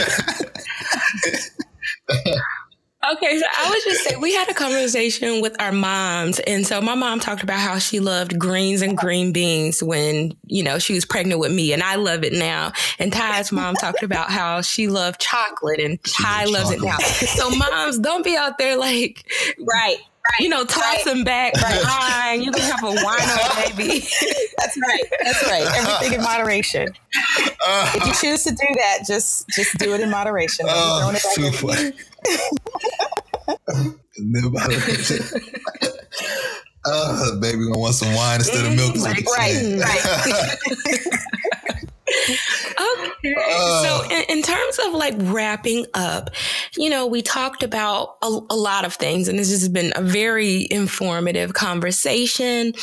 [3.13, 6.79] Okay, so I was just saying we had a conversation with our moms, and so
[6.81, 10.93] my mom talked about how she loved greens and green beans when you know she
[10.93, 12.73] was pregnant with me, and I love it now.
[12.99, 16.77] And Ty's mom talked about how she loved chocolate, and Ty loves chocolate.
[16.77, 16.97] it now.
[16.99, 19.25] So moms, don't be out there like
[19.61, 19.97] right.
[20.21, 21.83] Right, you know, tossing right, back, right.
[21.83, 22.43] wine.
[22.43, 23.99] You can have a wine baby.
[24.57, 25.03] That's right.
[25.23, 25.65] That's right.
[25.65, 26.89] Everything in moderation.
[27.65, 30.67] Uh, if you choose to do that, just just do it in moderation.
[30.69, 31.91] Oh, super.
[36.85, 38.95] uh, baby gonna want some wine instead of milk.
[38.95, 40.57] Right, right.
[42.81, 43.35] okay.
[43.37, 46.31] Uh, so, in, in, terms of like wrapping up,
[46.75, 50.01] you know, we talked about a, a, lot of things, and this has been a
[50.01, 52.73] very informative conversation.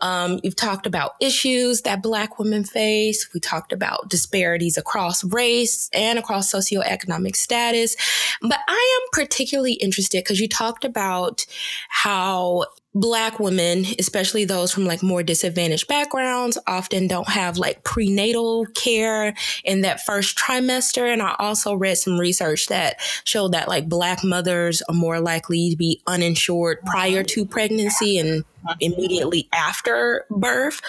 [0.00, 3.28] Um, you've talked about issues that Black women face.
[3.34, 7.96] We talked about disparities across race and across socioeconomic status.
[8.40, 11.44] But I am particularly interested because you talked about
[11.88, 18.66] how Black women, especially those from like more disadvantaged backgrounds, often don't have like prenatal
[18.74, 19.34] care
[19.64, 21.12] in that first trimester.
[21.12, 25.70] And I also read some research that showed that like Black mothers are more likely
[25.70, 28.44] to be uninsured prior to pregnancy and
[28.80, 30.80] immediately after birth.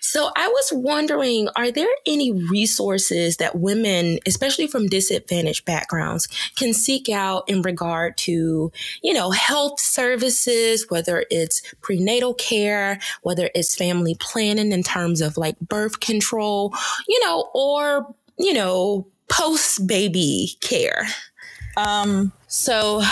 [0.00, 6.74] So I was wondering, are there any resources that women, especially from disadvantaged backgrounds, can
[6.74, 8.70] seek out in regard to,
[9.02, 15.36] you know, health services, whether it's prenatal care, whether it's family planning in terms of
[15.36, 16.74] like birth control,
[17.08, 21.06] you know, or, you know, post baby care?
[21.76, 23.02] Um, so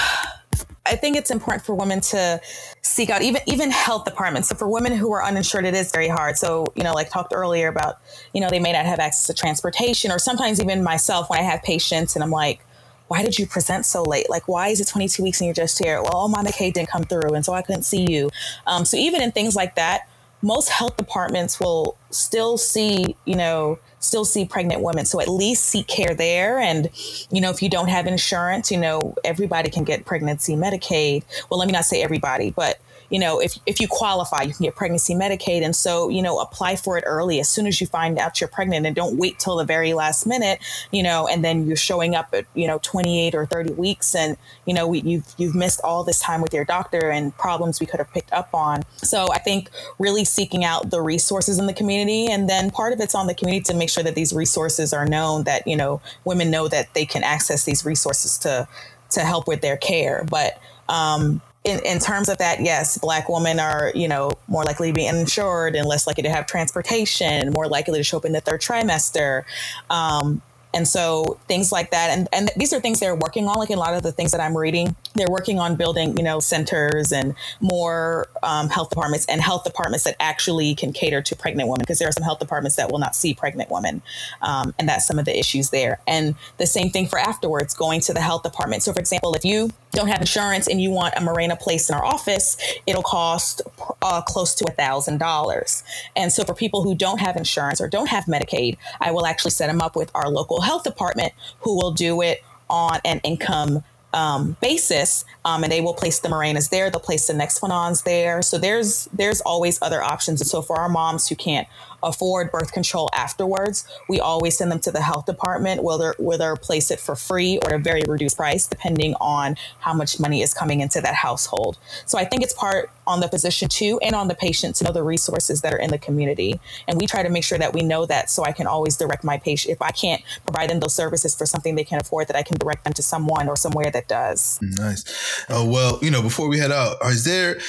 [0.90, 2.40] I think it's important for women to
[2.82, 4.48] seek out even even health departments.
[4.48, 6.36] So for women who are uninsured, it is very hard.
[6.36, 8.00] So you know, like talked earlier about,
[8.34, 11.42] you know, they may not have access to transportation, or sometimes even myself when I
[11.42, 12.60] have patients and I'm like,
[13.06, 14.28] why did you present so late?
[14.28, 16.02] Like, why is it 22 weeks and you're just here?
[16.02, 18.30] Well, oh, my Medicaid didn't come through, and so I couldn't see you.
[18.66, 20.08] Um, so even in things like that,
[20.42, 25.04] most health departments will still see, you know, still see pregnant women.
[25.04, 26.58] So at least seek care there.
[26.58, 26.90] And,
[27.30, 31.22] you know, if you don't have insurance, you know, everybody can get pregnancy Medicaid.
[31.48, 32.80] Well, let me not say everybody, but
[33.10, 35.62] you know, if, if you qualify, you can get pregnancy Medicaid.
[35.62, 38.48] And so, you know, apply for it early as soon as you find out you're
[38.48, 40.60] pregnant and don't wait till the very last minute,
[40.92, 44.36] you know, and then you're showing up at, you know, 28 or 30 weeks and,
[44.64, 47.86] you know, we, you've, you've missed all this time with your doctor and problems we
[47.86, 48.82] could have picked up on.
[48.96, 52.28] So I think really seeking out the resources in the community.
[52.30, 55.06] And then part of it's on the community to make sure that these resources are
[55.06, 58.68] known that, you know, women know that they can access these resources to,
[59.10, 60.24] to help with their care.
[60.30, 64.88] But, um, in, in terms of that, yes, black women are, you know, more likely
[64.88, 68.32] to be uninsured and less likely to have transportation, more likely to show up in
[68.32, 69.44] the third trimester.
[69.90, 70.40] Um,
[70.72, 73.76] and so things like that, and, and these are things they're working on, like a
[73.76, 77.34] lot of the things that I'm reading, they're working on building, you know, centers and
[77.60, 81.98] more um, health departments and health departments that actually can cater to pregnant women, because
[81.98, 84.02] there are some health departments that will not see pregnant women.
[84.42, 86.00] Um, and that's some of the issues there.
[86.06, 88.82] And the same thing for afterwards, going to the health department.
[88.82, 91.96] So for example, if you don't have insurance and you want a Mirena place in
[91.96, 92.56] our office,
[92.86, 93.62] it'll cost
[94.02, 95.82] uh, close to a thousand dollars.
[96.14, 99.50] And so for people who don't have insurance or don't have Medicaid, I will actually
[99.50, 103.82] set them up with our local health department who will do it on an income
[104.12, 106.90] um, basis, um, and they will place the Mirenas there.
[106.90, 108.42] They'll place the next one Nexplanons there.
[108.42, 110.40] So there's there's always other options.
[110.40, 111.68] And so for our moms who can't
[112.02, 116.90] afford birth control afterwards, we always send them to the health department, whether whether place
[116.90, 120.80] it for free or a very reduced price, depending on how much money is coming
[120.80, 121.78] into that household.
[122.06, 124.92] So I think it's part on the physician too, and on the patient to know
[124.92, 126.60] the resources that are in the community.
[126.86, 129.24] And we try to make sure that we know that, so I can always direct
[129.24, 132.36] my patient if I can't provide them those services for something they can afford, that
[132.36, 134.58] I can direct them to someone or somewhere that does.
[134.62, 135.44] Nice.
[135.48, 137.60] Oh well, you know, before we head out, is there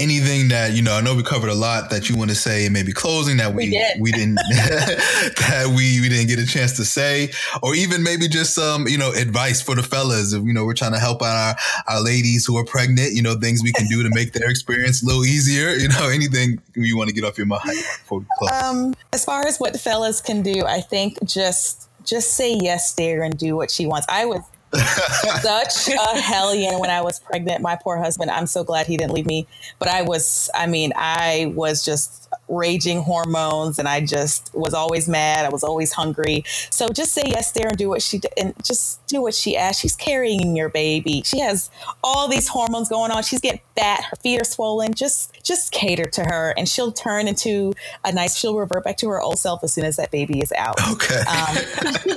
[0.00, 2.64] anything that you know i know we covered a lot that you want to say
[2.64, 4.00] and maybe closing that we We did.
[4.00, 7.30] we didn't that we we didn't get a chance to say
[7.62, 10.74] or even maybe just some you know advice for the fellas if you know we're
[10.74, 13.86] trying to help out our, our ladies who are pregnant you know things we can
[13.88, 17.24] do to make their experience a little easier you know anything you want to get
[17.24, 20.64] off your mind before we close Um, as far as what the fellas can do,
[20.66, 24.06] I think just just say yes there and do what she wants.
[24.08, 24.40] I was
[24.72, 27.62] such a hellion when I was pregnant.
[27.62, 28.30] My poor husband.
[28.30, 29.46] I'm so glad he didn't leave me.
[29.78, 30.50] But I was.
[30.54, 32.19] I mean, I was just
[32.50, 35.46] raging hormones, and I just was always mad.
[35.46, 36.44] I was always hungry.
[36.70, 39.56] So just say yes there and do what she d- and just do what she
[39.56, 39.80] asked.
[39.80, 41.22] She's carrying your baby.
[41.24, 41.70] She has
[42.02, 43.22] all these hormones going on.
[43.22, 44.04] She's getting fat.
[44.04, 44.92] Her feet are swollen.
[44.94, 47.72] Just just cater to her, and she'll turn into
[48.04, 48.36] a nice.
[48.36, 50.78] She'll revert back to her old self as soon as that baby is out.
[50.92, 51.56] okay Um,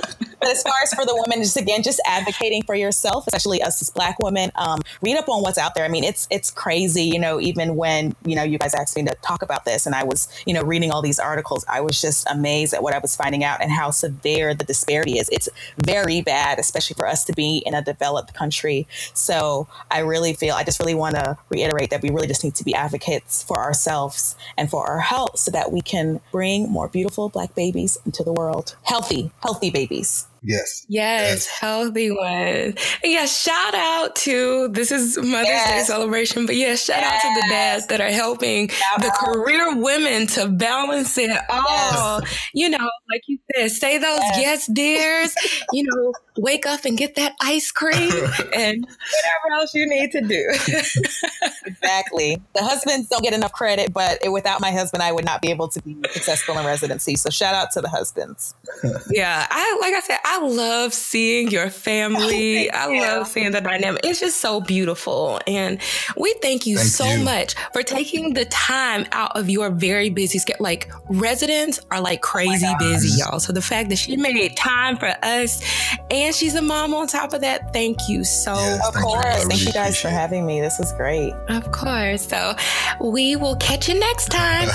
[0.44, 3.80] but as far as for the women, just again, just advocating for yourself, especially us
[3.80, 5.84] as Black women, um, read up on what's out there.
[5.84, 7.04] I mean, it's it's crazy.
[7.04, 9.94] You know, even when you know you guys asked me to talk about this, and
[9.94, 12.98] I was you know reading all these articles, I was just amazed at what I
[12.98, 15.28] was finding out and how severe the disparity is.
[15.30, 15.48] It's
[15.78, 18.86] very bad, especially for us to be in a developed country.
[19.14, 22.54] So I really feel, I just really want to reiterate that we really just need
[22.56, 26.88] to be advocates for ourselves and for our health, so that we can bring more
[26.88, 30.26] beautiful Black babies into the world, healthy, healthy babies.
[30.44, 31.46] Yes Yes, Yes.
[31.46, 32.74] healthy ones.
[33.02, 35.70] And yes, shout out to this is Mother's Yes.
[35.88, 39.18] Day celebration, but yeah, shout out to the dads that are helping the out.
[39.18, 42.20] career women to balance it all.
[42.52, 45.34] You know, like you said, say those yes, dears.
[45.72, 48.10] You know, wake up and get that ice cream
[48.54, 50.52] and whatever else you need to do.
[51.66, 52.40] Exactly.
[52.54, 55.68] The husbands don't get enough credit, but without my husband, I would not be able
[55.68, 57.16] to be successful in residency.
[57.16, 58.54] So shout out to the husbands.
[59.10, 62.70] Yeah, I like I said, I love seeing your family.
[62.70, 63.00] I you.
[63.00, 64.00] love seeing the dynamic.
[64.04, 65.78] It's just so beautiful, and
[66.16, 67.24] we thank you Thank so you.
[67.24, 70.64] much for taking the time out of your very busy schedule.
[70.64, 73.40] Like residents are like oh crazy busy, y'all.
[73.40, 75.62] So the fact that she made time for us,
[76.10, 78.54] and she's a mom on top of that, thank you so.
[78.54, 78.86] Yes.
[78.86, 79.12] Of Thank you.
[79.12, 79.44] I.
[79.48, 80.12] Thank you guys for appreciate it.
[80.12, 80.60] having me.
[80.60, 81.32] This was great.
[81.48, 82.26] Of course.
[82.26, 82.54] So
[83.00, 84.68] we will catch you next time.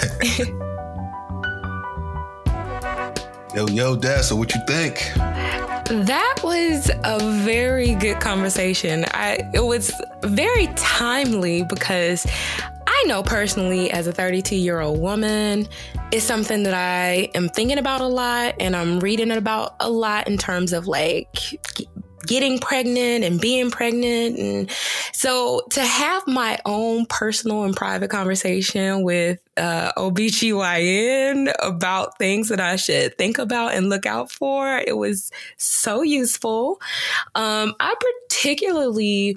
[3.55, 5.11] yo yo dad so what you think
[5.89, 9.05] That was a very good conversation.
[9.09, 12.27] I it was very timely because
[12.85, 15.67] I know personally as a 32 year old woman,
[16.11, 20.27] it's something that I am thinking about a lot and I'm reading about a lot
[20.27, 21.59] in terms of like
[22.27, 24.69] getting pregnant and being pregnant and
[25.19, 32.61] so to have my own personal and private conversation with uh, OBGYN about things that
[32.61, 36.79] I should think about and look out for, it was so useful.
[37.35, 37.95] Um, I
[38.29, 39.35] particularly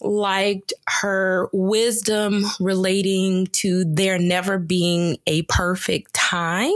[0.00, 6.70] liked her wisdom relating to there never being a perfect time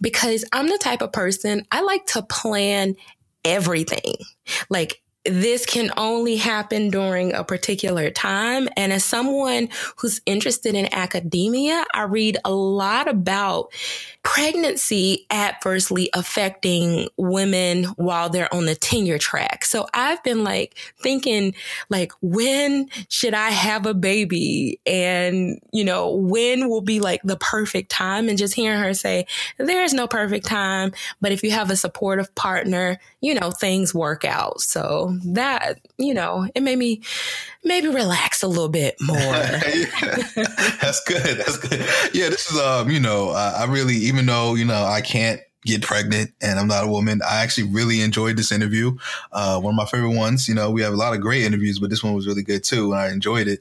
[0.00, 2.96] because I'm the type of person I like to plan
[3.44, 4.16] everything.
[4.68, 8.68] Like this can only happen during a particular time.
[8.76, 13.72] And as someone who's interested in academia, I read a lot about
[14.24, 19.64] pregnancy adversely affecting women while they're on the tenure track.
[19.64, 21.54] So I've been like thinking
[21.88, 27.36] like when should I have a baby and you know when will be like the
[27.36, 29.26] perfect time and just hearing her say
[29.58, 33.94] there is no perfect time but if you have a supportive partner you know things
[33.94, 37.02] work out so that you know it made me
[37.64, 39.16] maybe relax a little bit more
[40.82, 41.38] that's good.
[41.38, 41.80] That's good.
[42.12, 45.40] Yeah, this is um, you know, I, I really, even though you know I can't
[45.64, 48.96] get pregnant and I'm not a woman, I actually really enjoyed this interview.
[49.30, 50.48] Uh, one of my favorite ones.
[50.48, 52.64] You know, we have a lot of great interviews, but this one was really good
[52.64, 53.60] too, and I enjoyed it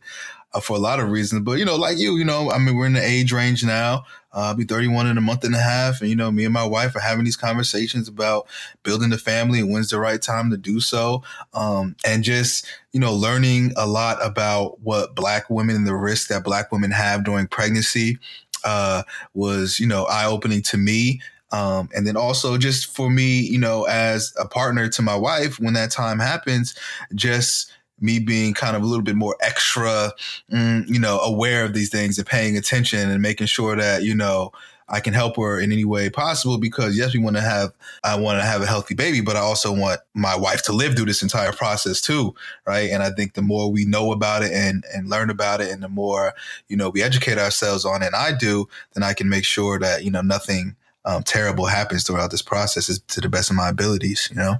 [0.53, 1.43] uh, for a lot of reasons.
[1.43, 4.05] But you know, like you, you know, I mean, we're in the age range now.
[4.33, 6.53] Uh, I'll be 31 in a month and a half, and you know, me and
[6.53, 8.47] my wife are having these conversations about
[8.83, 12.99] building a family and when's the right time to do so, um, and just you
[12.99, 17.23] know, learning a lot about what Black women and the risks that Black women have
[17.23, 18.17] during pregnancy
[18.65, 19.03] uh,
[19.33, 21.21] was, you know, eye opening to me.
[21.51, 25.59] Um, and then also just for me, you know, as a partner to my wife,
[25.59, 26.75] when that time happens,
[27.13, 27.71] just
[28.01, 30.11] me being kind of a little bit more extra,
[30.51, 34.15] mm, you know, aware of these things and paying attention and making sure that, you
[34.15, 34.51] know,
[34.91, 37.71] I can help her in any way possible because yes, we want to have
[38.03, 40.95] I want to have a healthy baby, but I also want my wife to live
[40.95, 42.35] through this entire process too,
[42.67, 42.89] right?
[42.89, 45.81] And I think the more we know about it and and learn about it, and
[45.81, 46.33] the more
[46.67, 49.79] you know we educate ourselves on it, and I do, then I can make sure
[49.79, 53.55] that you know nothing um, terrible happens throughout this process is to the best of
[53.55, 54.57] my abilities, you know?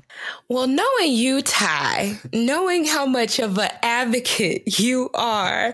[0.50, 5.74] Well, knowing you, Ty, knowing how much of an advocate you are,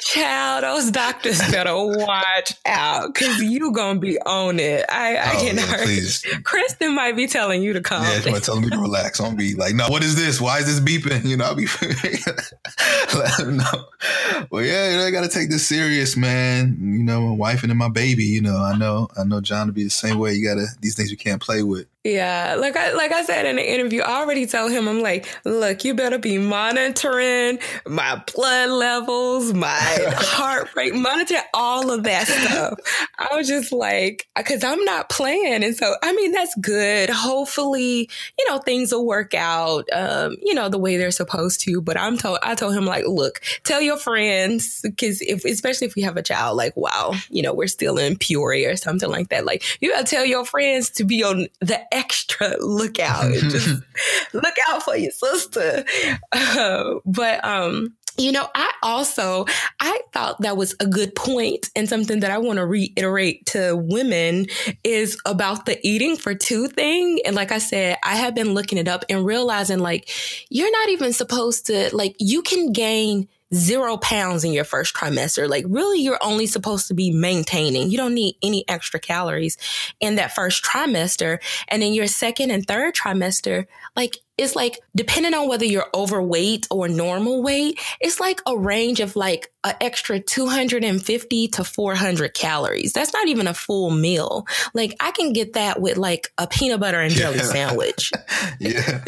[0.00, 4.84] child, those doctors better watch out because you gonna be on it.
[4.88, 6.24] I, I oh, can yeah, Please.
[6.42, 8.02] Kristen might be telling you to come.
[8.02, 9.20] Yeah, she's telling me to relax.
[9.20, 10.40] I'm gonna be like, no, what is this?
[10.40, 11.18] Why is this beeping?
[11.28, 11.66] You know, I'll be
[13.14, 13.84] let them know.
[14.50, 16.76] Well, yeah, know, I gotta take this serious, man.
[16.80, 19.68] You know, my wife and then my baby, you know, I know, I know John
[19.68, 20.34] to be the same same way.
[20.34, 21.86] You gotta these things you can't play with.
[22.04, 25.28] Yeah, like I like I said in the interview, I already told him I'm like,
[25.44, 29.68] look, you better be monitoring my blood levels, my
[30.16, 32.78] heart rate, monitor all of that stuff.
[33.18, 37.10] I was just like, because I'm not playing, and so I mean that's good.
[37.10, 38.08] Hopefully,
[38.38, 41.82] you know things will work out, um, you know the way they're supposed to.
[41.82, 45.94] But I'm told I told him like, look, tell your friends because if especially if
[45.94, 49.28] we have a child, like, wow, you know we're still in Peoria or something like
[49.28, 49.44] that.
[49.44, 53.32] Like you gotta tell your friends to be on the extra lookout.
[53.34, 53.82] just
[54.32, 55.84] look out for your sister.
[56.32, 59.46] Uh, but um, you know, I also
[59.80, 63.76] I thought that was a good point and something that I want to reiterate to
[63.76, 64.46] women
[64.82, 67.20] is about the eating for two thing.
[67.24, 70.10] And like I said, I have been looking it up and realizing like
[70.50, 75.48] you're not even supposed to like you can gain zero pounds in your first trimester.
[75.48, 77.90] Like, really, you're only supposed to be maintaining.
[77.90, 79.56] You don't need any extra calories
[80.00, 81.38] in that first trimester.
[81.68, 83.66] And in your second and third trimester,
[83.96, 89.00] like, it's like depending on whether you're overweight or normal weight, it's like a range
[89.00, 92.92] of like an extra 250 to 400 calories.
[92.92, 94.46] That's not even a full meal.
[94.74, 97.42] Like I can get that with like a peanut butter and jelly yeah.
[97.42, 98.12] sandwich.
[98.60, 99.04] yeah.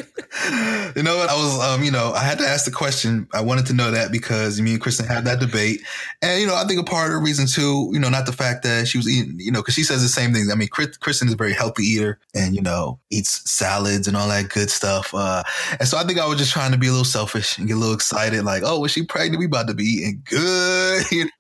[0.97, 1.29] you know what?
[1.29, 3.29] I was, um, you know, I had to ask the question.
[3.33, 5.83] I wanted to know that because me and Kristen had that debate.
[6.23, 8.33] And, you know, I think a part of the reason too, you know, not the
[8.33, 10.51] fact that she was eating, you know, cause she says the same things.
[10.51, 14.29] I mean, Kristen is a very healthy eater and, you know, eats salads and all
[14.29, 15.15] that good stuff.
[15.21, 15.43] Uh,
[15.79, 17.77] and so I think I was just trying to be a little selfish and get
[17.77, 19.39] a little excited, like, oh, was she pregnant?
[19.39, 21.31] We about to be eating good, you know?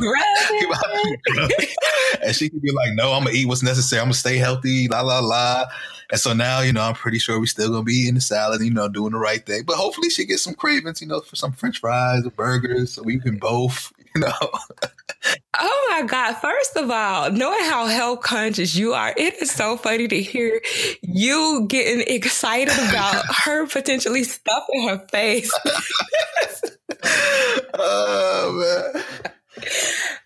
[2.22, 4.00] and she could be like, no, I'm gonna eat what's necessary.
[4.00, 5.64] I'm gonna stay healthy, la la la.
[6.10, 8.60] And so now, you know, I'm pretty sure we're still gonna be eating the salad,
[8.62, 9.62] you know, doing the right thing.
[9.64, 13.02] But hopefully she gets some cravings, you know, for some French fries or burgers, so
[13.02, 14.32] we can both, you know.
[15.58, 16.34] Oh my God.
[16.34, 20.60] First of all, knowing how health conscious you are, it is so funny to hear
[21.02, 25.52] you getting excited about her potentially stuffing her face.
[27.74, 29.04] oh man.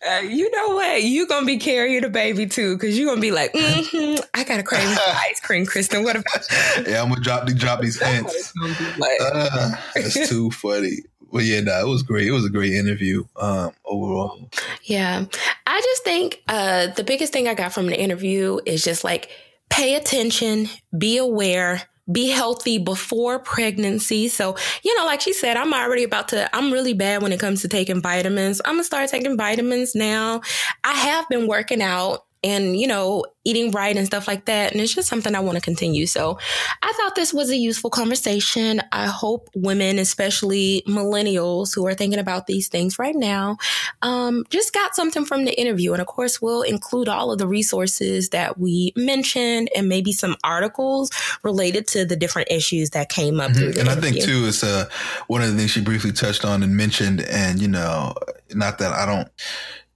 [0.09, 1.03] Uh, you know what?
[1.03, 4.61] You're gonna be carrying a baby too, because you're gonna be like, mm-hmm, I got
[4.61, 6.05] a craving for ice cream, Kristen.
[6.05, 6.93] What about you?
[6.93, 8.53] Yeah, I'm gonna drop the drop these hints.
[8.99, 9.19] Like.
[9.21, 10.99] Uh, that's too funny.
[11.35, 12.29] Well, yeah, nah, it was great.
[12.29, 14.49] It was a great interview um, overall.
[14.85, 15.25] Yeah,
[15.67, 19.31] I just think uh, the biggest thing I got from the interview is just like
[19.71, 21.83] pay attention, be aware,
[22.13, 24.29] be healthy before pregnancy.
[24.29, 27.41] So, you know, like she said, I'm already about to, I'm really bad when it
[27.41, 28.61] comes to taking vitamins.
[28.65, 30.43] I'm gonna start taking vitamins now.
[30.85, 34.73] I have been working out and, you know, eating right and stuff like that.
[34.73, 36.07] And it's just something I want to continue.
[36.07, 36.39] So
[36.83, 38.83] I thought this was a useful conversation.
[38.93, 43.57] I hope women, especially millennials who are thinking about these things right now,
[44.03, 45.93] um, just got something from the interview.
[45.93, 50.37] And of course, we'll include all of the resources that we mentioned and maybe some
[50.45, 51.11] articles
[51.43, 53.53] related to the different issues that came up.
[53.53, 53.81] Mm-hmm.
[53.81, 54.87] and I think too, it's uh,
[55.27, 57.23] one of the things she briefly touched on and mentioned.
[57.23, 58.15] And, you know,
[58.55, 59.29] not that I don't,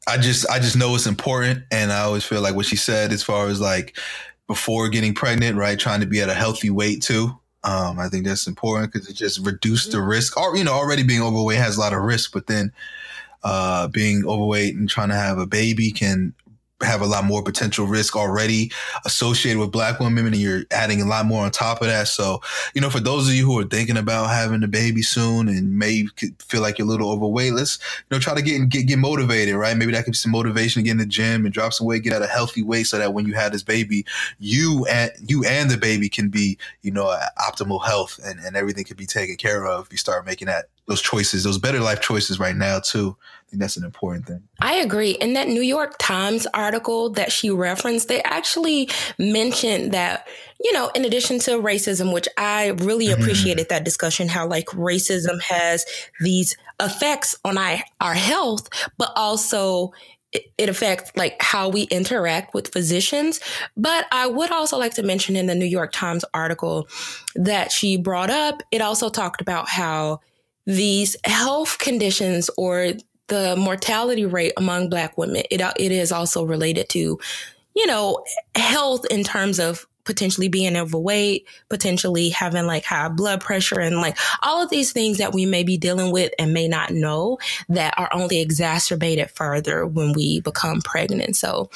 [0.08, 3.12] I just I just know it's important, and I always feel like what she said
[3.12, 3.96] as far as like
[4.46, 5.78] before getting pregnant, right?
[5.78, 7.38] Trying to be at a healthy weight too.
[7.64, 10.36] Um, I think that's important because it just reduced the risk.
[10.36, 12.72] Or you know, already being overweight has a lot of risk, but then
[13.42, 16.34] uh, being overweight and trying to have a baby can
[16.82, 18.70] have a lot more potential risk already
[19.04, 22.06] associated with black women and you're adding a lot more on top of that.
[22.06, 22.40] So,
[22.74, 25.76] you know, for those of you who are thinking about having a baby soon and
[25.76, 26.06] may
[26.38, 29.56] feel like you're a little overweight, let's, you know, try to get, get, get motivated,
[29.56, 29.76] right?
[29.76, 32.04] Maybe that could be some motivation to get in the gym and drop some weight,
[32.04, 34.06] get at a healthy weight so that when you have this baby,
[34.38, 38.84] you and you and the baby can be, you know, optimal health and, and everything
[38.84, 39.86] can be taken care of.
[39.86, 43.16] If you start making that, those choices, those better life choices right now too
[43.48, 44.42] I think that's an important thing.
[44.60, 45.12] I agree.
[45.12, 50.28] In that New York Times article that she referenced, they actually mentioned that,
[50.60, 53.22] you know, in addition to racism, which I really mm-hmm.
[53.22, 55.86] appreciated that discussion, how like racism has
[56.20, 59.92] these effects on our, our health, but also
[60.58, 63.40] it affects like how we interact with physicians.
[63.78, 66.86] But I would also like to mention in the New York Times article
[67.34, 70.20] that she brought up, it also talked about how
[70.68, 72.92] these health conditions or
[73.28, 77.18] the mortality rate among black women, it, uh, it is also related to,
[77.74, 78.22] you know,
[78.54, 84.16] health in terms of potentially being overweight, potentially having like high blood pressure and like
[84.42, 87.38] all of these things that we may be dealing with and may not know
[87.70, 91.34] that are only exacerbated further when we become pregnant.
[91.36, 91.70] So,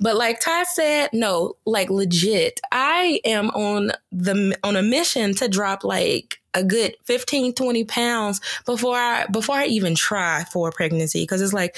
[0.00, 5.48] but like Ty said, no, like legit, I am on the, on a mission to
[5.48, 11.22] drop like a good 15 20 pounds before i before i even try for pregnancy.
[11.22, 11.76] Because it's like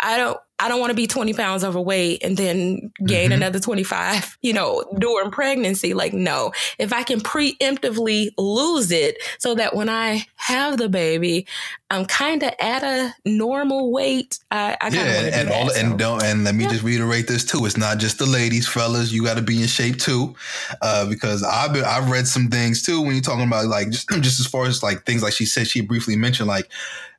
[0.00, 3.32] i don't I don't want to be 20 pounds overweight and then gain mm-hmm.
[3.32, 5.92] another 25, you know, during pregnancy.
[5.92, 11.46] Like, no, if I can preemptively lose it so that when I have the baby,
[11.90, 14.38] I'm kind of at a normal weight.
[14.52, 15.80] I, I yeah, and, and all, so.
[15.80, 16.70] and don't, and let me yeah.
[16.70, 17.66] just reiterate this too.
[17.66, 19.12] It's not just the ladies, fellas.
[19.12, 20.34] You got to be in shape too,
[20.80, 24.08] uh, because I've been, I've read some things too when you're talking about like just,
[24.20, 26.70] just as far as like things like she said, she briefly mentioned like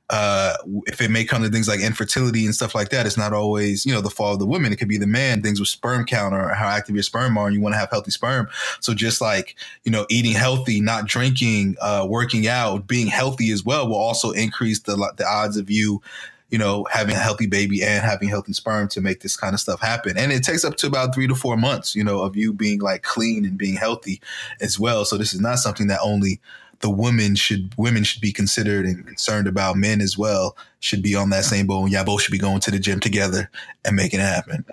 [0.10, 0.56] uh,
[0.86, 3.86] if it may come to things like infertility and stuff like that, it's not always,
[3.86, 4.72] you know, the fault of the woman.
[4.72, 7.48] It could be the man, things with sperm count or how active your sperm are,
[7.48, 8.48] and you want to have healthy sperm.
[8.80, 13.64] So just like, you know, eating healthy, not drinking, uh, working out, being healthy as
[13.64, 16.02] well will also increase the, the odds of you
[16.50, 19.60] you know, having a healthy baby and having healthy sperm to make this kind of
[19.60, 20.16] stuff happen.
[20.20, 22.80] And it takes up to about three to four months, you know, of you being
[22.80, 24.22] like clean and being healthy
[24.62, 25.04] as well.
[25.04, 26.40] So this is not something that only
[26.84, 29.78] the women should women should be considered and concerned about.
[29.78, 31.90] Men as well should be on that same boat.
[31.90, 33.50] Y'all both should be going to the gym together
[33.86, 34.66] and making it happen.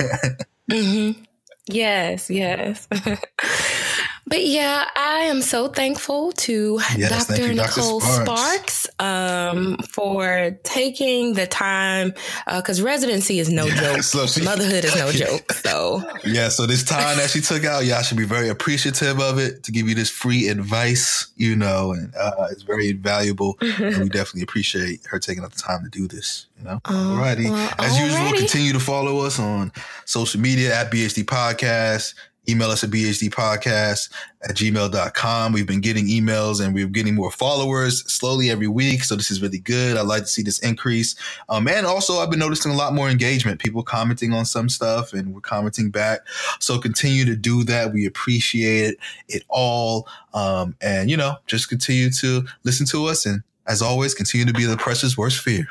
[0.70, 1.22] mm-hmm.
[1.66, 2.88] Yes, yes.
[4.32, 7.48] But yeah, I am so thankful to yes, Dr.
[7.48, 8.24] You, Nicole Dr.
[8.24, 12.14] Sparks, Sparks um, for taking the time
[12.46, 14.02] because uh, residency is no joke.
[14.02, 15.52] So she, Motherhood is no joke.
[15.52, 19.38] So yeah, so this time that she took out, y'all should be very appreciative of
[19.38, 21.26] it to give you this free advice.
[21.36, 25.60] You know, and uh, it's very valuable, and we definitely appreciate her taking up the
[25.60, 26.46] time to do this.
[26.58, 27.50] You know, alrighty.
[27.50, 28.04] Well, As alrighty.
[28.04, 29.72] usual, continue to follow us on
[30.06, 32.14] social media at BHD Podcast
[32.48, 34.10] email us at bhdpodcast
[34.42, 35.52] at gmail.com.
[35.52, 39.04] We've been getting emails and we're getting more followers slowly every week.
[39.04, 39.96] So this is really good.
[39.96, 41.14] I'd like to see this increase.
[41.48, 45.12] Um, and also I've been noticing a lot more engagement, people commenting on some stuff
[45.12, 46.20] and we're commenting back.
[46.58, 47.92] So continue to do that.
[47.92, 48.98] We appreciate it,
[49.28, 50.08] it all.
[50.34, 53.26] Um, and you know, just continue to listen to us.
[53.26, 55.68] And as always, continue to be the precious worst fear.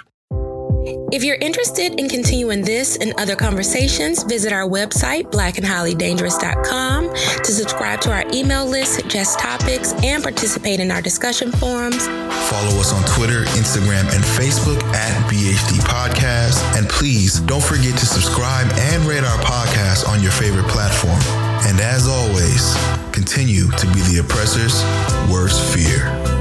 [1.12, 8.00] If you're interested in continuing this and other conversations, visit our website, blackandhighlydangerous.com, to subscribe
[8.02, 12.08] to our email list, suggest topics, and participate in our discussion forums.
[12.48, 16.64] Follow us on Twitter, Instagram, and Facebook at BHD Podcast.
[16.78, 21.20] And please don't forget to subscribe and rate our podcast on your favorite platform.
[21.68, 22.74] And as always,
[23.12, 24.82] continue to be the oppressor's
[25.30, 26.41] worst fear.